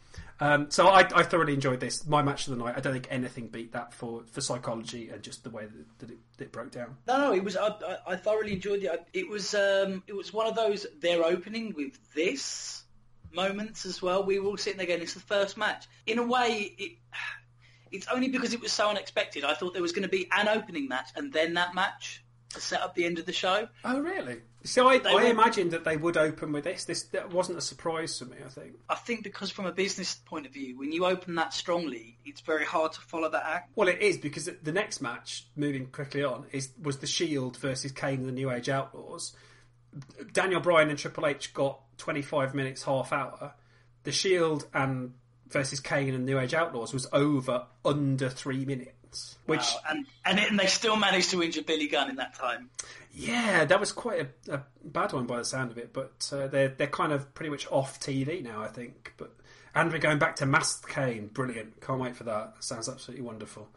[0.43, 2.05] Um, so I, I thoroughly enjoyed this.
[2.05, 2.75] My match of the night.
[2.77, 6.11] I don't think anything beat that for, for psychology and just the way that, that,
[6.11, 6.97] it, that it broke down.
[7.07, 7.57] No, no, it was.
[7.57, 7.73] I,
[8.09, 9.07] I, thoroughly enjoyed it.
[9.12, 9.55] It was.
[9.55, 10.85] Um, it was one of those.
[11.01, 12.83] Their opening with this
[13.33, 14.25] moments as well.
[14.25, 16.99] We were all sitting there going, "It's the first match." In a way, it.
[17.93, 19.45] It's only because it was so unexpected.
[19.45, 22.25] I thought there was going to be an opening match and then that match.
[22.53, 23.69] To set up the end of the show.
[23.85, 24.38] Oh, really?
[24.65, 26.85] So I, I were- imagined that they would open with this.
[26.85, 28.37] This that wasn't a surprise to me.
[28.45, 28.75] I think.
[28.88, 32.41] I think because from a business point of view, when you open that strongly, it's
[32.41, 33.73] very hard to follow that act.
[33.75, 37.93] Well, it is because the next match, moving quickly on, is was the Shield versus
[37.93, 39.35] Kane and the New Age Outlaws.
[40.33, 43.55] Daniel Bryan and Triple H got 25 minutes, half hour.
[44.05, 45.15] The Shield and
[45.49, 48.93] versus Kane and New Age Outlaws was over under three minutes.
[49.46, 49.81] Which, Wow.
[49.90, 52.70] And and, it, and they still managed to injure Billy Gunn in that time.
[53.14, 55.92] yeah, that was quite a, a bad one by the sound of it.
[55.92, 59.14] But uh, they're they're kind of pretty much off TV now, I think.
[59.16, 59.35] But
[59.75, 61.81] and we're going back to Masked Kane, brilliant.
[61.81, 62.55] Can't wait for that.
[62.61, 63.68] Sounds absolutely wonderful.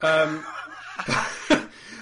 [0.00, 0.44] Um,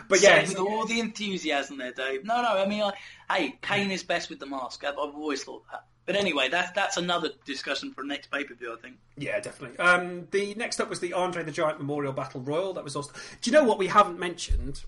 [0.08, 2.24] but yeah, Said with all the enthusiasm there, Dave.
[2.24, 2.48] No, no.
[2.48, 2.92] I mean, I,
[3.34, 4.84] hey, Kane is best with the mask.
[4.84, 5.84] I've, I've always thought that.
[6.06, 8.72] But anyway, that's that's another discussion for next pay per view.
[8.72, 8.96] I think.
[9.16, 9.78] Yeah, definitely.
[9.78, 12.72] Um, the next up was the Andre the Giant Memorial Battle Royal.
[12.74, 13.12] That was also.
[13.42, 14.84] Do you know what we haven't mentioned?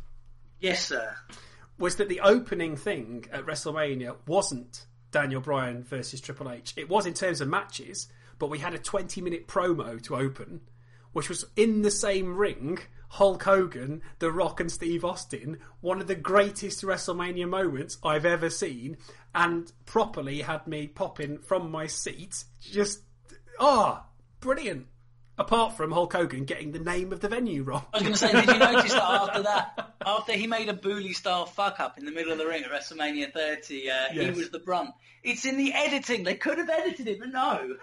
[0.61, 1.17] Yes, sir.
[1.79, 6.75] Was that the opening thing at WrestleMania wasn't Daniel Bryan versus Triple H.
[6.77, 10.61] It was in terms of matches, but we had a 20 minute promo to open,
[11.13, 12.79] which was in the same ring.
[13.11, 18.51] Hulk Hogan, The Rock, and Steve Austin, one of the greatest WrestleMania moments I've ever
[18.51, 18.99] seen,
[19.35, 22.45] and properly had me popping from my seat.
[22.61, 23.01] Just,
[23.59, 24.05] ah,
[24.41, 24.89] brilliant.
[25.39, 27.85] Apart from Hulk Hogan getting the name of the venue wrong.
[27.95, 30.73] I was going to say, did you notice that after that, after he made a
[30.75, 34.31] bully style fuck up in the middle of the ring at WrestleMania 30, uh, he
[34.31, 34.91] was the brunt.
[35.23, 36.25] It's in the editing.
[36.25, 37.77] They could have edited it, but no.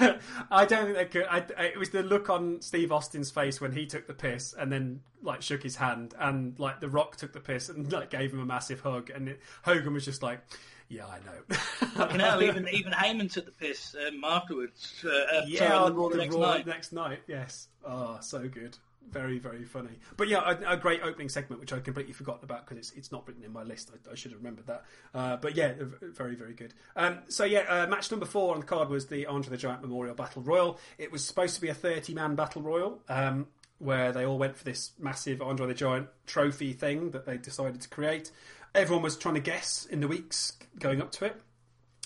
[0.50, 1.26] I don't think they could.
[1.30, 4.54] I, I- it was the look on Steve Austin's face when he took the piss
[4.58, 8.10] and then like shook his hand, and like The Rock took the piss and like
[8.10, 10.40] gave him a massive hug, and it, Hogan was just like,
[10.88, 15.04] "Yeah, I know." You know, even even Heyman took the piss um, afterwards.
[15.04, 16.66] Uh, yeah, on the the next night.
[16.66, 17.20] next night.
[17.26, 17.68] Yes.
[17.84, 18.76] Oh, so good.
[19.10, 19.98] Very, very funny.
[20.18, 23.10] But yeah, a, a great opening segment, which I completely forgot about because it's it's
[23.10, 23.90] not written in my list.
[23.90, 24.84] I, I should have remembered that.
[25.14, 25.72] Uh, but yeah,
[26.02, 26.74] very, very good.
[26.94, 29.80] Um, so yeah, uh, match number four on the card was the Andre the Giant
[29.80, 30.78] Memorial Battle Royal.
[30.98, 33.00] It was supposed to be a thirty-man battle royal.
[33.08, 33.46] Um,
[33.78, 37.80] where they all went for this massive Andre the Giant trophy thing that they decided
[37.80, 38.32] to create.
[38.74, 41.36] Everyone was trying to guess in the weeks going up to it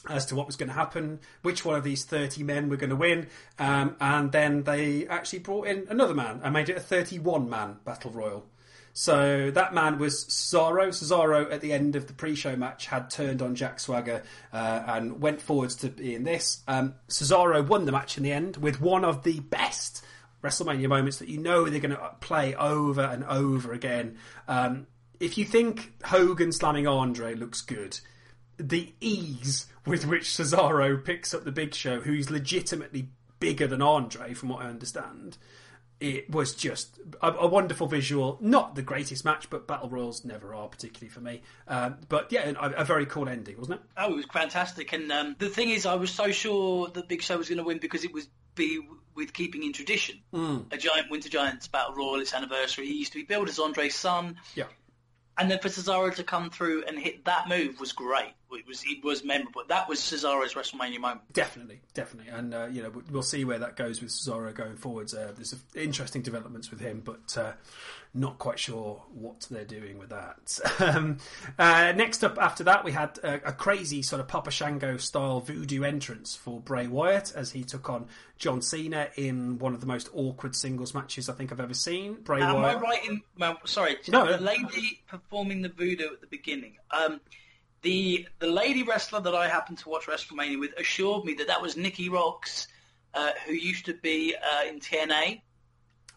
[0.08, 2.90] as to what was going to happen, which one of these 30 men were going
[2.90, 6.80] to win, um, and then they actually brought in another man and made it a
[6.80, 8.44] 31 man battle royal.
[8.94, 10.88] So that man was Cesaro.
[10.88, 14.22] Cesaro, at the end of the pre-show match, had turned on Jack Swagger
[14.52, 16.62] uh, and went forwards to be in this.
[16.68, 20.04] Um, Cesaro won the match in the end with one of the best
[20.42, 24.18] WrestleMania moments that you know they're going to play over and over again.
[24.46, 24.86] Um,
[25.22, 28.00] if you think Hogan slamming Andre looks good,
[28.58, 33.08] the ease with which Cesaro picks up the Big Show, who's legitimately
[33.38, 35.38] bigger than Andre, from what I understand,
[36.00, 38.36] it was just a, a wonderful visual.
[38.40, 41.42] Not the greatest match, but battle royals never are, particularly for me.
[41.68, 43.86] Um, but yeah, a, a very cool ending, wasn't it?
[43.96, 44.92] Oh, it was fantastic.
[44.92, 47.64] And um, the thing is, I was so sure that Big Show was going to
[47.64, 48.80] win because it was be
[49.14, 50.18] with keeping in tradition.
[50.72, 52.86] A giant Winter Giants Battle Royal, its anniversary.
[52.86, 54.36] He used to be billed as Andre's son.
[54.56, 54.64] Yeah.
[55.38, 58.34] And then for Cesaro to come through and hit that move was great.
[58.54, 59.62] It was it was memorable.
[59.68, 61.32] That was Cesaro's WrestleMania moment.
[61.32, 64.76] Definitely, definitely, and uh, you know we- we'll see where that goes with Cesaro going
[64.76, 65.14] forwards.
[65.14, 67.52] Uh, there's interesting developments with him, but uh,
[68.14, 70.58] not quite sure what they're doing with that.
[70.80, 71.18] um,
[71.58, 75.40] uh, next up, after that, we had a, a crazy sort of Papa Shango style
[75.40, 78.06] voodoo entrance for Bray Wyatt as he took on
[78.38, 82.14] John Cena in one of the most awkward singles matches I think I've ever seen.
[82.22, 82.50] Bray Wyatt.
[82.54, 82.82] Am I Wyatt.
[82.82, 83.22] right in?
[83.38, 86.76] Well, sorry, No, the lady performing the voodoo at the beginning.
[86.90, 87.20] Um,
[87.82, 91.60] the the lady wrestler that I happened to watch WrestleMania with assured me that that
[91.60, 92.66] was Nikki Roxx,
[93.14, 95.42] uh, who used to be uh, in TNA.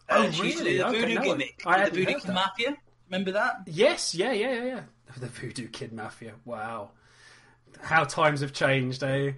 [0.08, 0.76] Oh, Uh, she used to really?
[0.76, 2.34] do the Okay, voodoo no, gimmick, I hadn't the voodoo heard Kid that.
[2.34, 2.76] mafia.
[3.10, 3.56] Remember that?
[3.66, 4.80] Yes, yeah, yeah, yeah, yeah.
[5.18, 6.34] The Voodoo Kin Mafia.
[6.44, 6.90] Wow,
[7.80, 9.32] how times have changed, eh?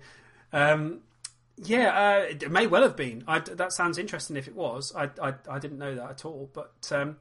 [0.52, 1.00] Um,
[1.56, 3.24] yeah, uh, it may well have been.
[3.26, 4.36] I, that sounds interesting.
[4.36, 6.50] If it was, I, I, I didn't know that at all.
[6.52, 7.16] But um,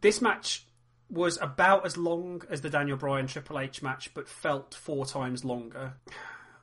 [0.00, 0.65] this match
[1.08, 5.44] was about as long as the Daniel Bryan Triple H match, but felt four times
[5.44, 5.94] longer.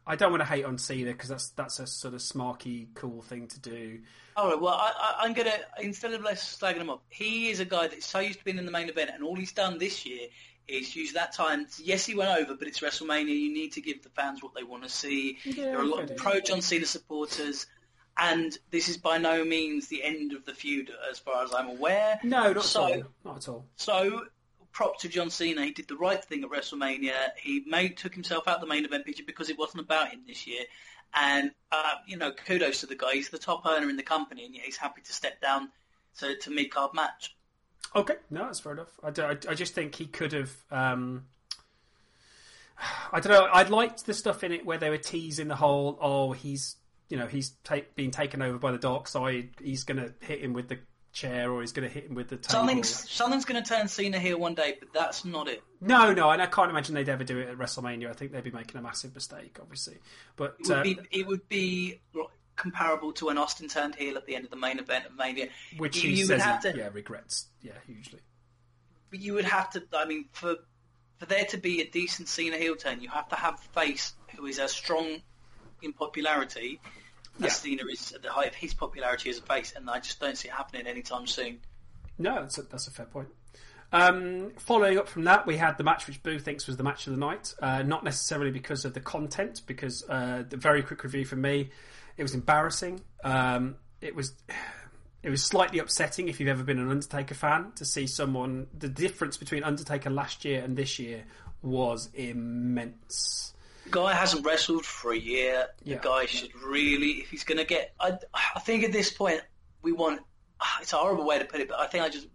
[0.06, 3.21] I don't want to hate on Cena because that's that's a sort of smarky, cool
[3.21, 3.99] thing to do.
[4.36, 4.60] All right.
[4.60, 7.88] Well, I, I, I'm gonna instead of less slagging him off, he is a guy
[7.88, 10.27] that's so used to being in the main event, and all he's done this year
[10.67, 11.67] is use that time.
[11.82, 13.38] Yes, he went over, but it's WrestleMania.
[13.38, 15.38] You need to give the fans what they want to see.
[15.45, 17.65] there are a lot of fair pro John Cena supporters,
[18.17, 21.69] and this is by no means the end of the feud, as far as I'm
[21.69, 22.19] aware.
[22.23, 23.03] No, not so, at all.
[23.23, 23.65] Not at all.
[23.75, 24.25] So,
[24.73, 25.63] prop to John Cena.
[25.63, 27.13] He did the right thing at WrestleMania.
[27.38, 30.45] He made took himself out the main event picture because it wasn't about him this
[30.45, 30.63] year.
[31.13, 33.13] And uh, you know, kudos to the guy.
[33.13, 35.69] He's the top earner in the company, and he's happy to step down
[36.17, 37.36] to to mid card match.
[37.95, 38.99] Okay, no, that's fair enough.
[39.03, 40.51] I, I, I just think he could have.
[40.71, 41.25] Um,
[43.12, 43.45] I don't know.
[43.45, 45.99] I liked the stuff in it where they were teasing the whole.
[46.01, 46.77] Oh, he's
[47.09, 49.49] you know he's ta- being taken over by the dark side.
[49.62, 50.79] He's going to hit him with the
[51.13, 52.49] chair, or he's going to hit him with the table.
[52.49, 55.63] Something's something's going to turn Cena heel one day, but that's not it.
[55.80, 58.10] No, no, and I can't imagine they'd ever do it at WrestleMania.
[58.10, 59.97] I think they'd be making a massive mistake, obviously.
[60.36, 62.02] But It would uh, be it would be
[62.56, 65.47] comparable to when Austin turned heel at the end of the main event of Mania.
[65.78, 68.19] which you, he you says would have he to, yeah regrets, yeah, hugely.
[69.10, 69.84] but you would have to.
[69.95, 70.56] I mean, for
[71.19, 74.13] for there to be a decent Cena heel turn, you have to have a face
[74.36, 75.21] who is as strong
[75.82, 76.80] in popularity
[77.39, 77.48] Yeah.
[77.48, 80.19] as Cena is at the height of his popularity as a face, and I just
[80.19, 81.60] don't see it happening anytime soon.
[82.17, 83.30] No, that's a, that's a fair point.
[83.91, 87.06] Um, following up from that, we had the match which Boo thinks was the match
[87.06, 87.54] of the night.
[87.62, 91.69] Uh, not necessarily because of the content, because uh, the very quick review from me,
[92.17, 93.02] it was embarrassing.
[93.24, 94.34] Um, it was
[95.24, 98.67] it was slightly upsetting if you've ever been an Undertaker fan to see someone.
[98.78, 101.24] The difference between Undertaker last year and this year
[101.62, 103.52] was immense.
[103.89, 105.67] Guy hasn't wrestled for a year.
[105.84, 105.96] Yeah.
[105.98, 108.17] The guy should really, if he's going to get, I,
[108.56, 109.41] I think at this point
[109.82, 110.22] we want.
[110.82, 112.26] It's a horrible way to put it, but I think I just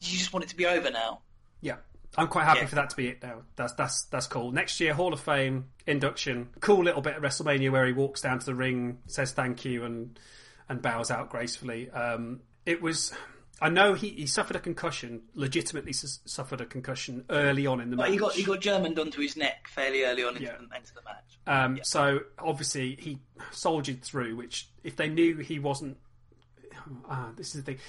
[0.00, 1.22] you just want it to be over now.
[1.62, 1.76] Yeah.
[2.16, 2.66] I'm quite happy Yeah.
[2.66, 3.42] for that to be it now.
[3.56, 4.52] That's that's that's cool.
[4.52, 6.48] Next year, Hall of Fame induction.
[6.60, 9.84] Cool little bit of WrestleMania where he walks down to the ring, says thank you,
[9.84, 10.18] and
[10.68, 11.90] and bows out gracefully.
[11.90, 13.12] Um, it was.
[13.60, 17.90] I know he, he suffered a concussion, legitimately s- suffered a concussion early on in
[17.90, 18.10] the match.
[18.10, 20.56] he got he got German done to his neck fairly early on into, Yeah.
[20.58, 21.38] the, into the match.
[21.46, 23.18] Um, So obviously he
[23.50, 24.36] soldiered through.
[24.36, 25.96] Which, if they knew he wasn't,
[27.08, 27.80] ah, this is the thing.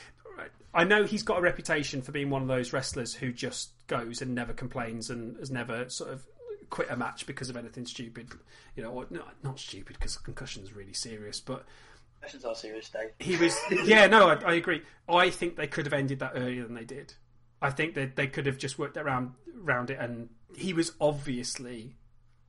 [0.74, 4.22] I know he's got a reputation for being one of those wrestlers who just goes
[4.22, 6.24] and never complains and has never sort of
[6.70, 8.30] quit a match because of anything stupid.
[8.76, 11.66] You know, or not, not stupid because concussion is really serious, but
[12.20, 13.12] Questions are serious, Dave.
[13.20, 13.58] he was.
[13.86, 14.82] yeah, no, I, I agree.
[15.08, 17.14] I think they could have ended that earlier than they did.
[17.62, 21.96] I think that they could have just worked around around it, and he was obviously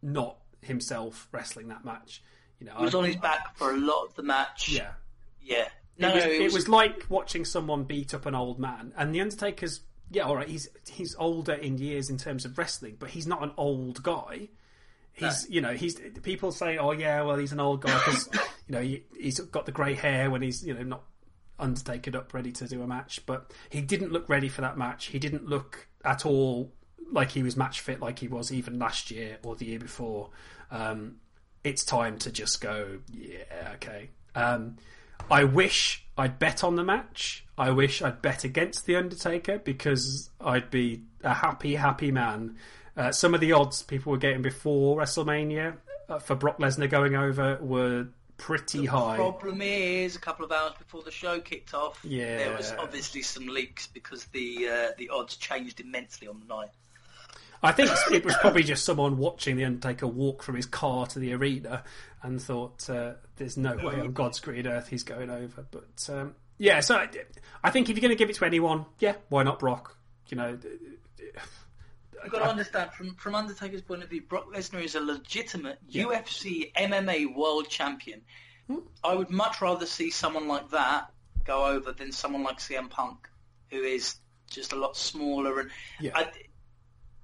[0.02, 2.22] not himself wrestling that match.
[2.58, 4.68] You know, He was I- on his back for a lot of the match.
[4.70, 4.92] yeah.
[5.42, 5.68] yeah.
[5.98, 9.14] No, it, was, no, it was like watching someone beat up an old man, and
[9.14, 9.80] the Undertaker's
[10.10, 10.48] yeah, all right.
[10.48, 14.48] He's he's older in years in terms of wrestling, but he's not an old guy.
[15.12, 18.28] He's you know he's people say oh yeah well he's an old guy because
[18.70, 21.02] you know he, he's got the grey hair when he's you know not
[21.58, 25.06] Undertaker up ready to do a match, but he didn't look ready for that match.
[25.06, 26.72] He didn't look at all
[27.12, 30.30] like he was match fit like he was even last year or the year before.
[30.70, 31.16] Um,
[31.64, 34.10] it's time to just go yeah okay.
[34.36, 34.76] Um,
[35.28, 37.44] I wish I'd bet on the match.
[37.58, 42.56] I wish I'd bet against the Undertaker because I'd be a happy, happy man.
[42.96, 45.76] Uh, some of the odds people were getting before WrestleMania
[46.08, 48.08] uh, for Brock Lesnar going over were
[48.40, 49.16] pretty high.
[49.16, 52.38] The problem is, a couple of hours before the show kicked off, Yeah.
[52.38, 56.70] there was obviously some leaks because the uh, the odds changed immensely on the night.
[57.62, 61.18] I think it was probably just someone watching the Undertaker walk from his car to
[61.18, 61.84] the arena
[62.22, 66.34] and thought, uh, "There's no way on God's green earth he's going over." But um,
[66.56, 67.08] yeah, so I,
[67.62, 69.96] I think if you're going to give it to anyone, yeah, why not Brock?
[70.28, 70.58] You know,
[72.22, 75.78] You've got to understand, from from Undertaker's point of view, Brock Lesnar is a legitimate
[75.90, 78.22] UFC MMA world champion.
[78.66, 78.78] Hmm.
[79.02, 81.10] I would much rather see someone like that
[81.44, 83.28] go over than someone like CM Punk,
[83.70, 84.16] who is
[84.50, 86.12] just a lot smaller and Yeah.
[86.14, 86.30] I,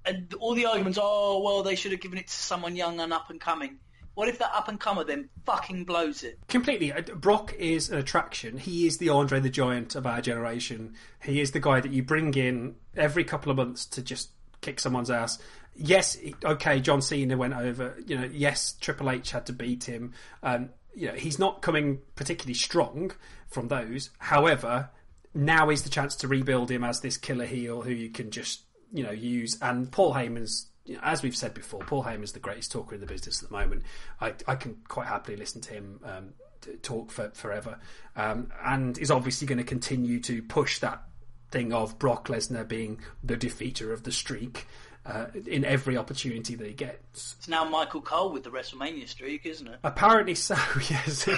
[0.05, 0.97] and all the arguments.
[1.01, 3.79] Oh well, they should have given it to someone young and up and coming.
[4.15, 6.39] What if that up and comer then fucking blows it?
[6.47, 6.91] completely.
[6.91, 8.57] Uh, Brock is an attraction.
[8.57, 10.95] He is the Andre the Giant of our generation.
[11.21, 14.31] He is the guy that you bring in every couple of months to just
[14.67, 15.39] kick someone's ass.
[15.75, 17.95] Yes, okay, John Cena went over.
[18.05, 20.13] You know, yes, Triple H had to beat him.
[20.43, 23.11] Um, you know, he's not coming particularly strong
[23.47, 24.09] from those.
[24.17, 24.89] However,
[25.33, 28.61] now is the chance to rebuild him as this killer heel who you can just
[28.91, 29.57] you know use.
[29.61, 33.01] And Paul Heyman's, you know, as we've said before, Paul Heyman's the greatest talker in
[33.01, 33.83] the business at the moment.
[34.19, 36.33] I, I can quite happily listen to him um,
[36.81, 37.79] talk for forever,
[38.15, 41.03] um, and is obviously going to continue to push that
[41.51, 44.67] thing of Brock Lesnar being the defeater of the streak.
[45.05, 49.45] Uh, in every opportunity that he gets, It's now Michael Cole with the WrestleMania streak,
[49.45, 49.79] isn't it?
[49.81, 50.55] Apparently so,
[50.89, 51.29] yes.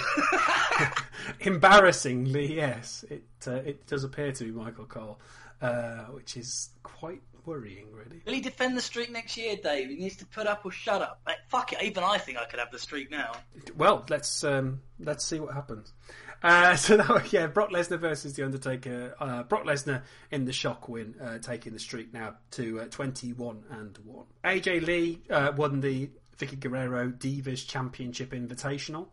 [1.42, 3.06] Embarrassingly, yes.
[3.12, 5.20] It uh, it does appear to be Michael Cole,
[5.62, 8.22] uh, which is quite worrying, really.
[8.26, 9.90] Will he defend the streak next year, Dave?
[9.90, 11.22] He needs to put up or shut up.
[11.26, 13.34] Like, fuck it, even I think I could have the streak now.
[13.78, 15.94] Well, let's um, let's see what happens.
[16.42, 19.16] Uh, so that was, yeah, Brock Lesnar versus the Undertaker.
[19.20, 23.64] Uh, Brock Lesnar in the shock win, uh, taking the streak now to uh, twenty-one
[23.72, 24.26] and one.
[24.44, 29.08] AJ Lee uh, won the Vickie Guerrero Divas Championship Invitational.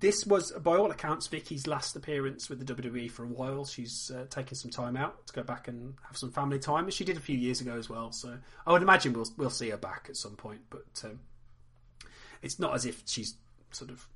[0.00, 3.64] this was, by all accounts, Vickie's last appearance with the WWE for a while.
[3.64, 7.04] She's taken some time out to go back and have some family time, as she
[7.04, 8.10] did a few years ago as well.
[8.12, 8.36] So
[8.66, 11.20] I would imagine we'll we'll see her back at some point, but um,
[12.42, 13.36] it's not as if she's
[13.70, 14.06] sort of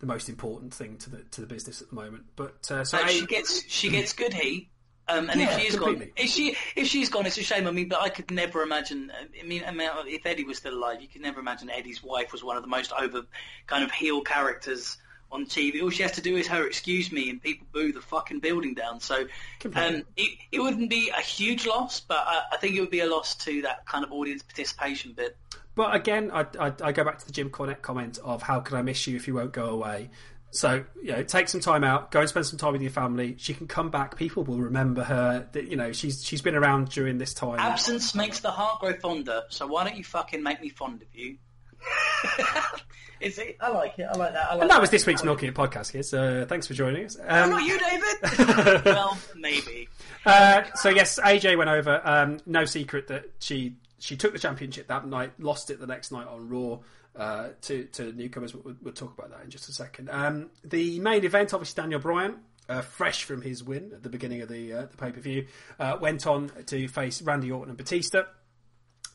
[0.00, 2.24] the most important thing to the to the business at the moment.
[2.36, 4.68] But uh, so Uh, I- she gets she gets good heat.
[5.08, 7.66] Um, and Yeah, if she is gone, if she if she's gone, it's a shame.
[7.66, 9.10] I mean, but I could never imagine.
[9.40, 12.30] I mean, I mean, if Eddie was still alive, you could never imagine Eddie's wife
[12.32, 13.22] was one of the most over
[13.66, 14.98] kind of heel characters
[15.32, 15.82] on TV.
[15.82, 18.74] All she has to do is her excuse me, and people boo the fucking building
[18.74, 19.00] down.
[19.00, 19.26] So,
[19.74, 23.00] um, it, it wouldn't be a huge loss, but I, I think it would be
[23.00, 25.36] a loss to that kind of audience participation bit.
[25.74, 28.76] But again, I, I, I go back to the Jim Cornette comment of how can
[28.76, 30.10] I miss you if you won't go away.
[30.52, 33.36] So you know, take some time out, go and spend some time with your family.
[33.38, 34.16] She can come back.
[34.16, 35.48] People will remember her.
[35.52, 37.60] That you know she's she's been around during this time.
[37.60, 39.44] Absence makes the heart grow fonder.
[39.48, 41.36] So why don't you fucking make me fond of you?
[43.20, 43.58] Is it?
[43.60, 44.08] I like it.
[44.10, 44.46] I like that.
[44.50, 46.12] I like And that was this week's Milking It podcast, kids.
[46.12, 47.18] Uh, thanks for joining us.
[47.22, 48.84] Um, Not you, David.
[48.86, 49.88] well, maybe.
[50.24, 52.00] Uh, so yes, AJ went over.
[52.02, 56.10] Um, no secret that she she took the championship that night, lost it the next
[56.10, 56.78] night on Raw
[57.16, 58.54] uh, to to newcomers.
[58.54, 60.10] We'll, we'll talk about that in just a second.
[60.10, 62.36] Um, the main event, obviously, Daniel Bryan.
[62.68, 65.44] Uh, fresh from his win at the beginning of the uh, the pay per view,
[65.80, 68.22] uh, went on to face Randy Orton and Batista.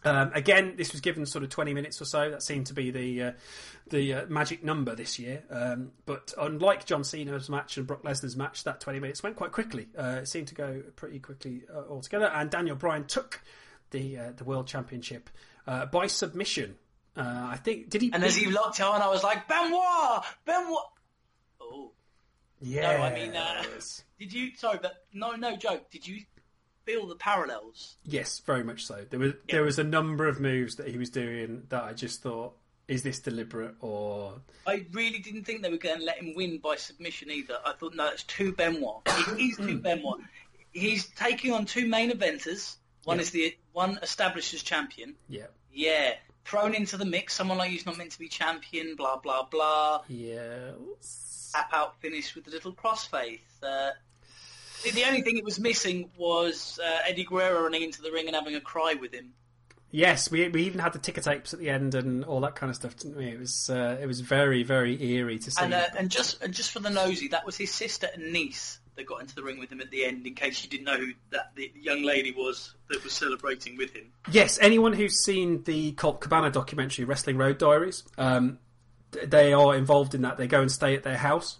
[0.06, 2.30] Um, again, this was given sort of 20 minutes or so.
[2.30, 3.32] That seemed to be the uh,
[3.90, 5.44] the uh, magic number this year.
[5.50, 9.52] Um, but unlike John Cena's match and Brock Lesnar's match, that 20 minutes went quite
[9.52, 9.88] quickly.
[9.98, 12.28] Uh, it seemed to go pretty quickly uh, altogether.
[12.28, 13.42] And Daniel Bryan took
[13.96, 15.30] the uh, the World Championship
[15.68, 16.76] uh, by submission.
[17.18, 18.12] Uh, I think did he?
[18.14, 20.84] And as he locked on, I was like, Benoit, Benoit.
[21.62, 21.92] Oh,
[22.62, 23.64] yeah, no, I mean, uh,
[24.20, 24.56] did you?
[24.58, 25.90] Sorry, but no, no joke.
[25.92, 26.22] Did you
[26.86, 27.96] feel the parallels?
[28.04, 29.06] yes, very much so.
[29.10, 32.22] There was there was a number of moves that he was doing that I just
[32.22, 32.54] thought,
[32.90, 36.60] is this deliberate or I really didn't think they were going to let him win
[36.60, 37.56] by submission either.
[37.66, 39.02] I thought, no, it's too Benoit.
[39.08, 40.20] He- He's too Benoit.
[40.74, 42.76] He's taking on two main eventers.
[43.06, 43.22] One Yeah.
[43.22, 45.16] is the one established as champion.
[45.30, 47.34] yeah, Yeah, thrown into the mix.
[47.34, 48.96] Someone like you's not meant to be champion.
[48.96, 50.02] Blah blah blah.
[50.10, 50.72] yeah.
[51.54, 53.40] Tap out finish with the little crossface.
[53.64, 53.92] Uh,
[54.84, 58.28] the, the only thing it was missing was uh, Eddie Guerrero running into the ring
[58.28, 59.34] and having a cry with him.
[59.92, 62.70] Yes, we we even had the ticker tapes at the end and all that kind
[62.70, 63.28] of stuff, didn't we?
[63.28, 65.64] It was uh, it was very very eerie to see.
[65.64, 68.80] And uh, and just and just for the nosy, that was his sister and niece
[68.96, 70.26] that got into the ring with him at the end.
[70.26, 73.92] In case you didn't know who that the young lady was that was celebrating with
[73.94, 74.12] him.
[74.32, 78.60] yes, anyone who's seen the Colt Cabana documentary, Wrestling Road Diaries, um,
[79.12, 80.38] they are involved in that.
[80.38, 81.58] They go and stay at their house.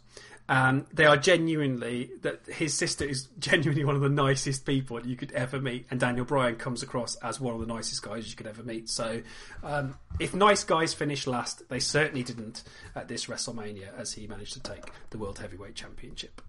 [0.48, 5.16] And they are genuinely that his sister is genuinely one of the nicest people you
[5.16, 8.36] could ever meet, and Daniel Bryan comes across as one of the nicest guys you
[8.36, 8.88] could ever meet.
[8.88, 9.24] So,
[9.64, 12.62] um, if nice guys finish last, they certainly didn't
[12.96, 16.44] at this WrestleMania, as he managed to take the World Heavyweight Championship.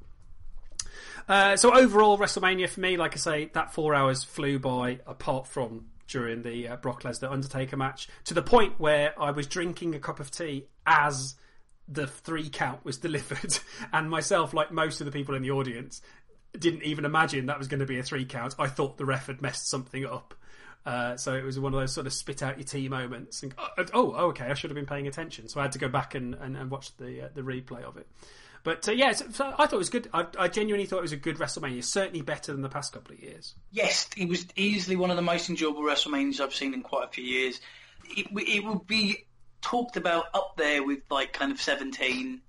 [1.28, 5.00] Uh, so overall, WrestleMania for me, like I say, that four hours flew by.
[5.06, 9.46] Apart from during the uh, Brock Lesnar Undertaker match, to the point where I was
[9.46, 11.34] drinking a cup of tea as
[11.88, 13.58] the three count was delivered,
[13.92, 16.00] and myself, like most of the people in the audience,
[16.58, 18.54] didn't even imagine that was going to be a three count.
[18.58, 20.34] I thought the ref had messed something up.
[20.84, 23.42] Uh, so it was one of those sort of spit out your tea moments.
[23.42, 25.48] And, oh, oh, okay, I should have been paying attention.
[25.48, 27.96] So I had to go back and, and, and watch the uh, the replay of
[27.96, 28.06] it.
[28.66, 30.10] But uh, yeah, so, so I thought it was good.
[30.12, 31.84] I, I genuinely thought it was a good WrestleMania.
[31.84, 33.54] Certainly better than the past couple of years.
[33.70, 37.12] Yes, it was easily one of the most enjoyable WrestleManias I've seen in quite a
[37.12, 37.60] few years.
[38.16, 39.24] It, it would be
[39.62, 42.40] talked about up there with like kind of 17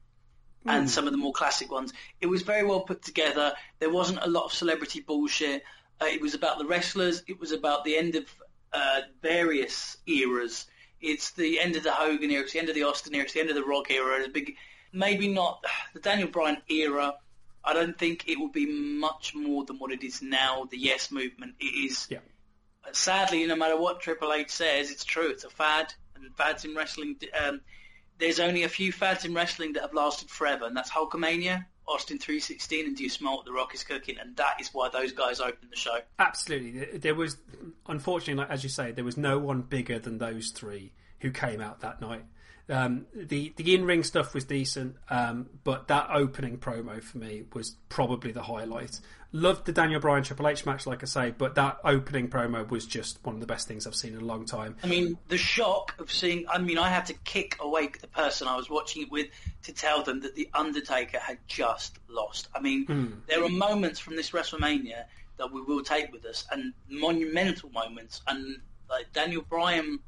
[0.66, 1.94] and some of the more classic ones.
[2.20, 3.54] It was very well put together.
[3.78, 5.62] There wasn't a lot of celebrity bullshit.
[6.02, 7.22] Uh, it was about the wrestlers.
[7.28, 8.26] It was about the end of
[8.74, 10.66] uh, various eras.
[11.00, 12.42] It's the end of the Hogan era.
[12.42, 13.26] It's the end of the Austin era.
[13.26, 14.24] It's the end of the Rock era.
[14.24, 14.56] The big,
[14.98, 17.16] maybe not the Daniel Bryan era.
[17.64, 20.68] I don't think it will be much more than what it is now.
[20.72, 21.56] The Yes movement.
[21.60, 22.20] It is Yeah.
[22.94, 25.30] sadly, no matter what Triple H says, it's true.
[25.30, 27.18] It's a fad, and fads in wrestling.
[27.38, 27.60] Um,
[28.20, 32.18] there's only a few fads in wrestling that have lasted forever, and that's Hulkamania, Austin
[32.20, 35.12] 316, and Do You Smell What the Rock is Cooking, and that is why those
[35.12, 36.00] guys opened the show.
[36.20, 36.72] Absolutely.
[36.72, 37.38] There- There was,
[37.88, 41.60] unfortunately, like, as you say, there was no one bigger than those three who came
[41.62, 42.24] out that night.
[42.70, 47.44] Um, the the in ring stuff was decent, um, but that opening promo for me
[47.54, 49.00] was probably the highlight.
[49.32, 52.86] Loved the Daniel Bryan Triple H match, like I say, but that opening promo was
[52.86, 54.76] just one of the best things I've seen in a long time.
[54.84, 56.46] I mean, the shock of seeing.
[56.50, 59.28] I mean, I had to kick awake the person I was watching it with
[59.64, 62.50] to tell them that the Undertaker had just lost.
[62.54, 65.06] I mean, there are moments from this WrestleMania
[65.38, 68.22] that we will take with us, and monumental moments.
[68.28, 68.60] And
[68.90, 70.00] like Daniel Bryan,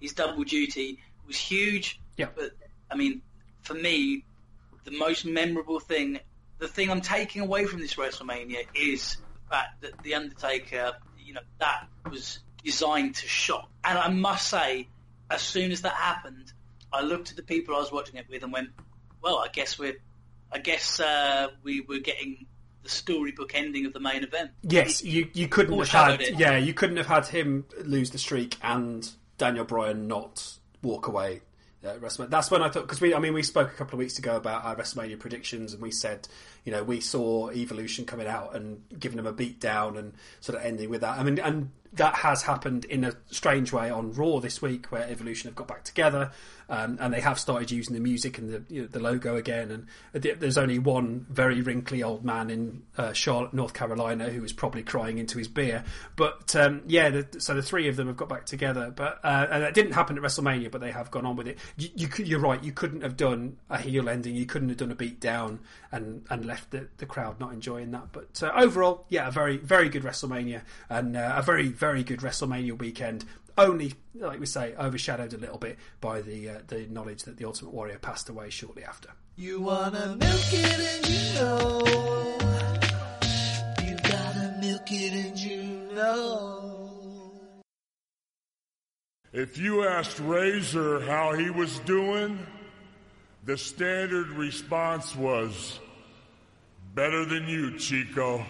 [0.00, 0.98] his double duty
[1.30, 2.00] was huge.
[2.16, 2.26] Yeah.
[2.34, 2.50] But
[2.90, 3.22] I mean,
[3.62, 4.24] for me,
[4.84, 6.18] the most memorable thing,
[6.58, 11.34] the thing I'm taking away from this WrestleMania is the fact that the Undertaker, you
[11.34, 13.70] know, that was designed to shock.
[13.84, 14.88] And I must say,
[15.30, 16.52] as soon as that happened,
[16.92, 18.70] I looked at the people I was watching it with and went,
[19.22, 19.96] "Well, I guess we're,
[20.52, 22.46] I guess uh, we were getting
[22.82, 26.38] the storybook ending of the main event." Yes, you you couldn't have had it.
[26.38, 29.08] yeah you couldn't have had him lose the streak and
[29.38, 31.42] Daniel Bryan not walk away.
[31.82, 32.28] WrestleMania.
[32.28, 34.36] That's when I thought because we I mean we spoke a couple of weeks ago
[34.36, 36.28] about our WrestleMania predictions and we said
[36.64, 40.58] you know we saw Evolution coming out and giving them a beat down and sort
[40.58, 41.18] of ending with that.
[41.18, 45.08] I mean and that has happened in a strange way on Raw this week where
[45.08, 46.30] Evolution have got back together
[46.68, 49.86] um, and they have started using the music and the you know, the logo again
[50.12, 54.52] and there's only one very wrinkly old man in uh, Charlotte, North Carolina who was
[54.52, 55.84] probably crying into his beer.
[56.14, 58.92] But um, yeah, the, so the three of them have got back together.
[58.94, 61.58] But uh, and that didn't happen at WrestleMania, but they have gone on with it.
[61.76, 62.62] You, you, you're right.
[62.62, 64.36] You couldn't have done a heel ending.
[64.36, 65.60] You couldn't have done a beat down
[65.90, 68.12] and and left the, the crowd not enjoying that.
[68.12, 72.20] But uh, overall, yeah, a very very good WrestleMania and uh, a very very good
[72.20, 73.24] WrestleMania weekend.
[73.56, 77.46] Only, like we say, overshadowed a little bit by the uh, the knowledge that the
[77.46, 79.08] Ultimate Warrior passed away shortly after.
[79.34, 81.80] You wanna milk it and you know.
[83.82, 87.32] You gotta milk it and you know.
[89.32, 92.38] If you asked Razor how he was doing,
[93.44, 95.80] the standard response was,
[96.94, 98.44] better than you, Chico.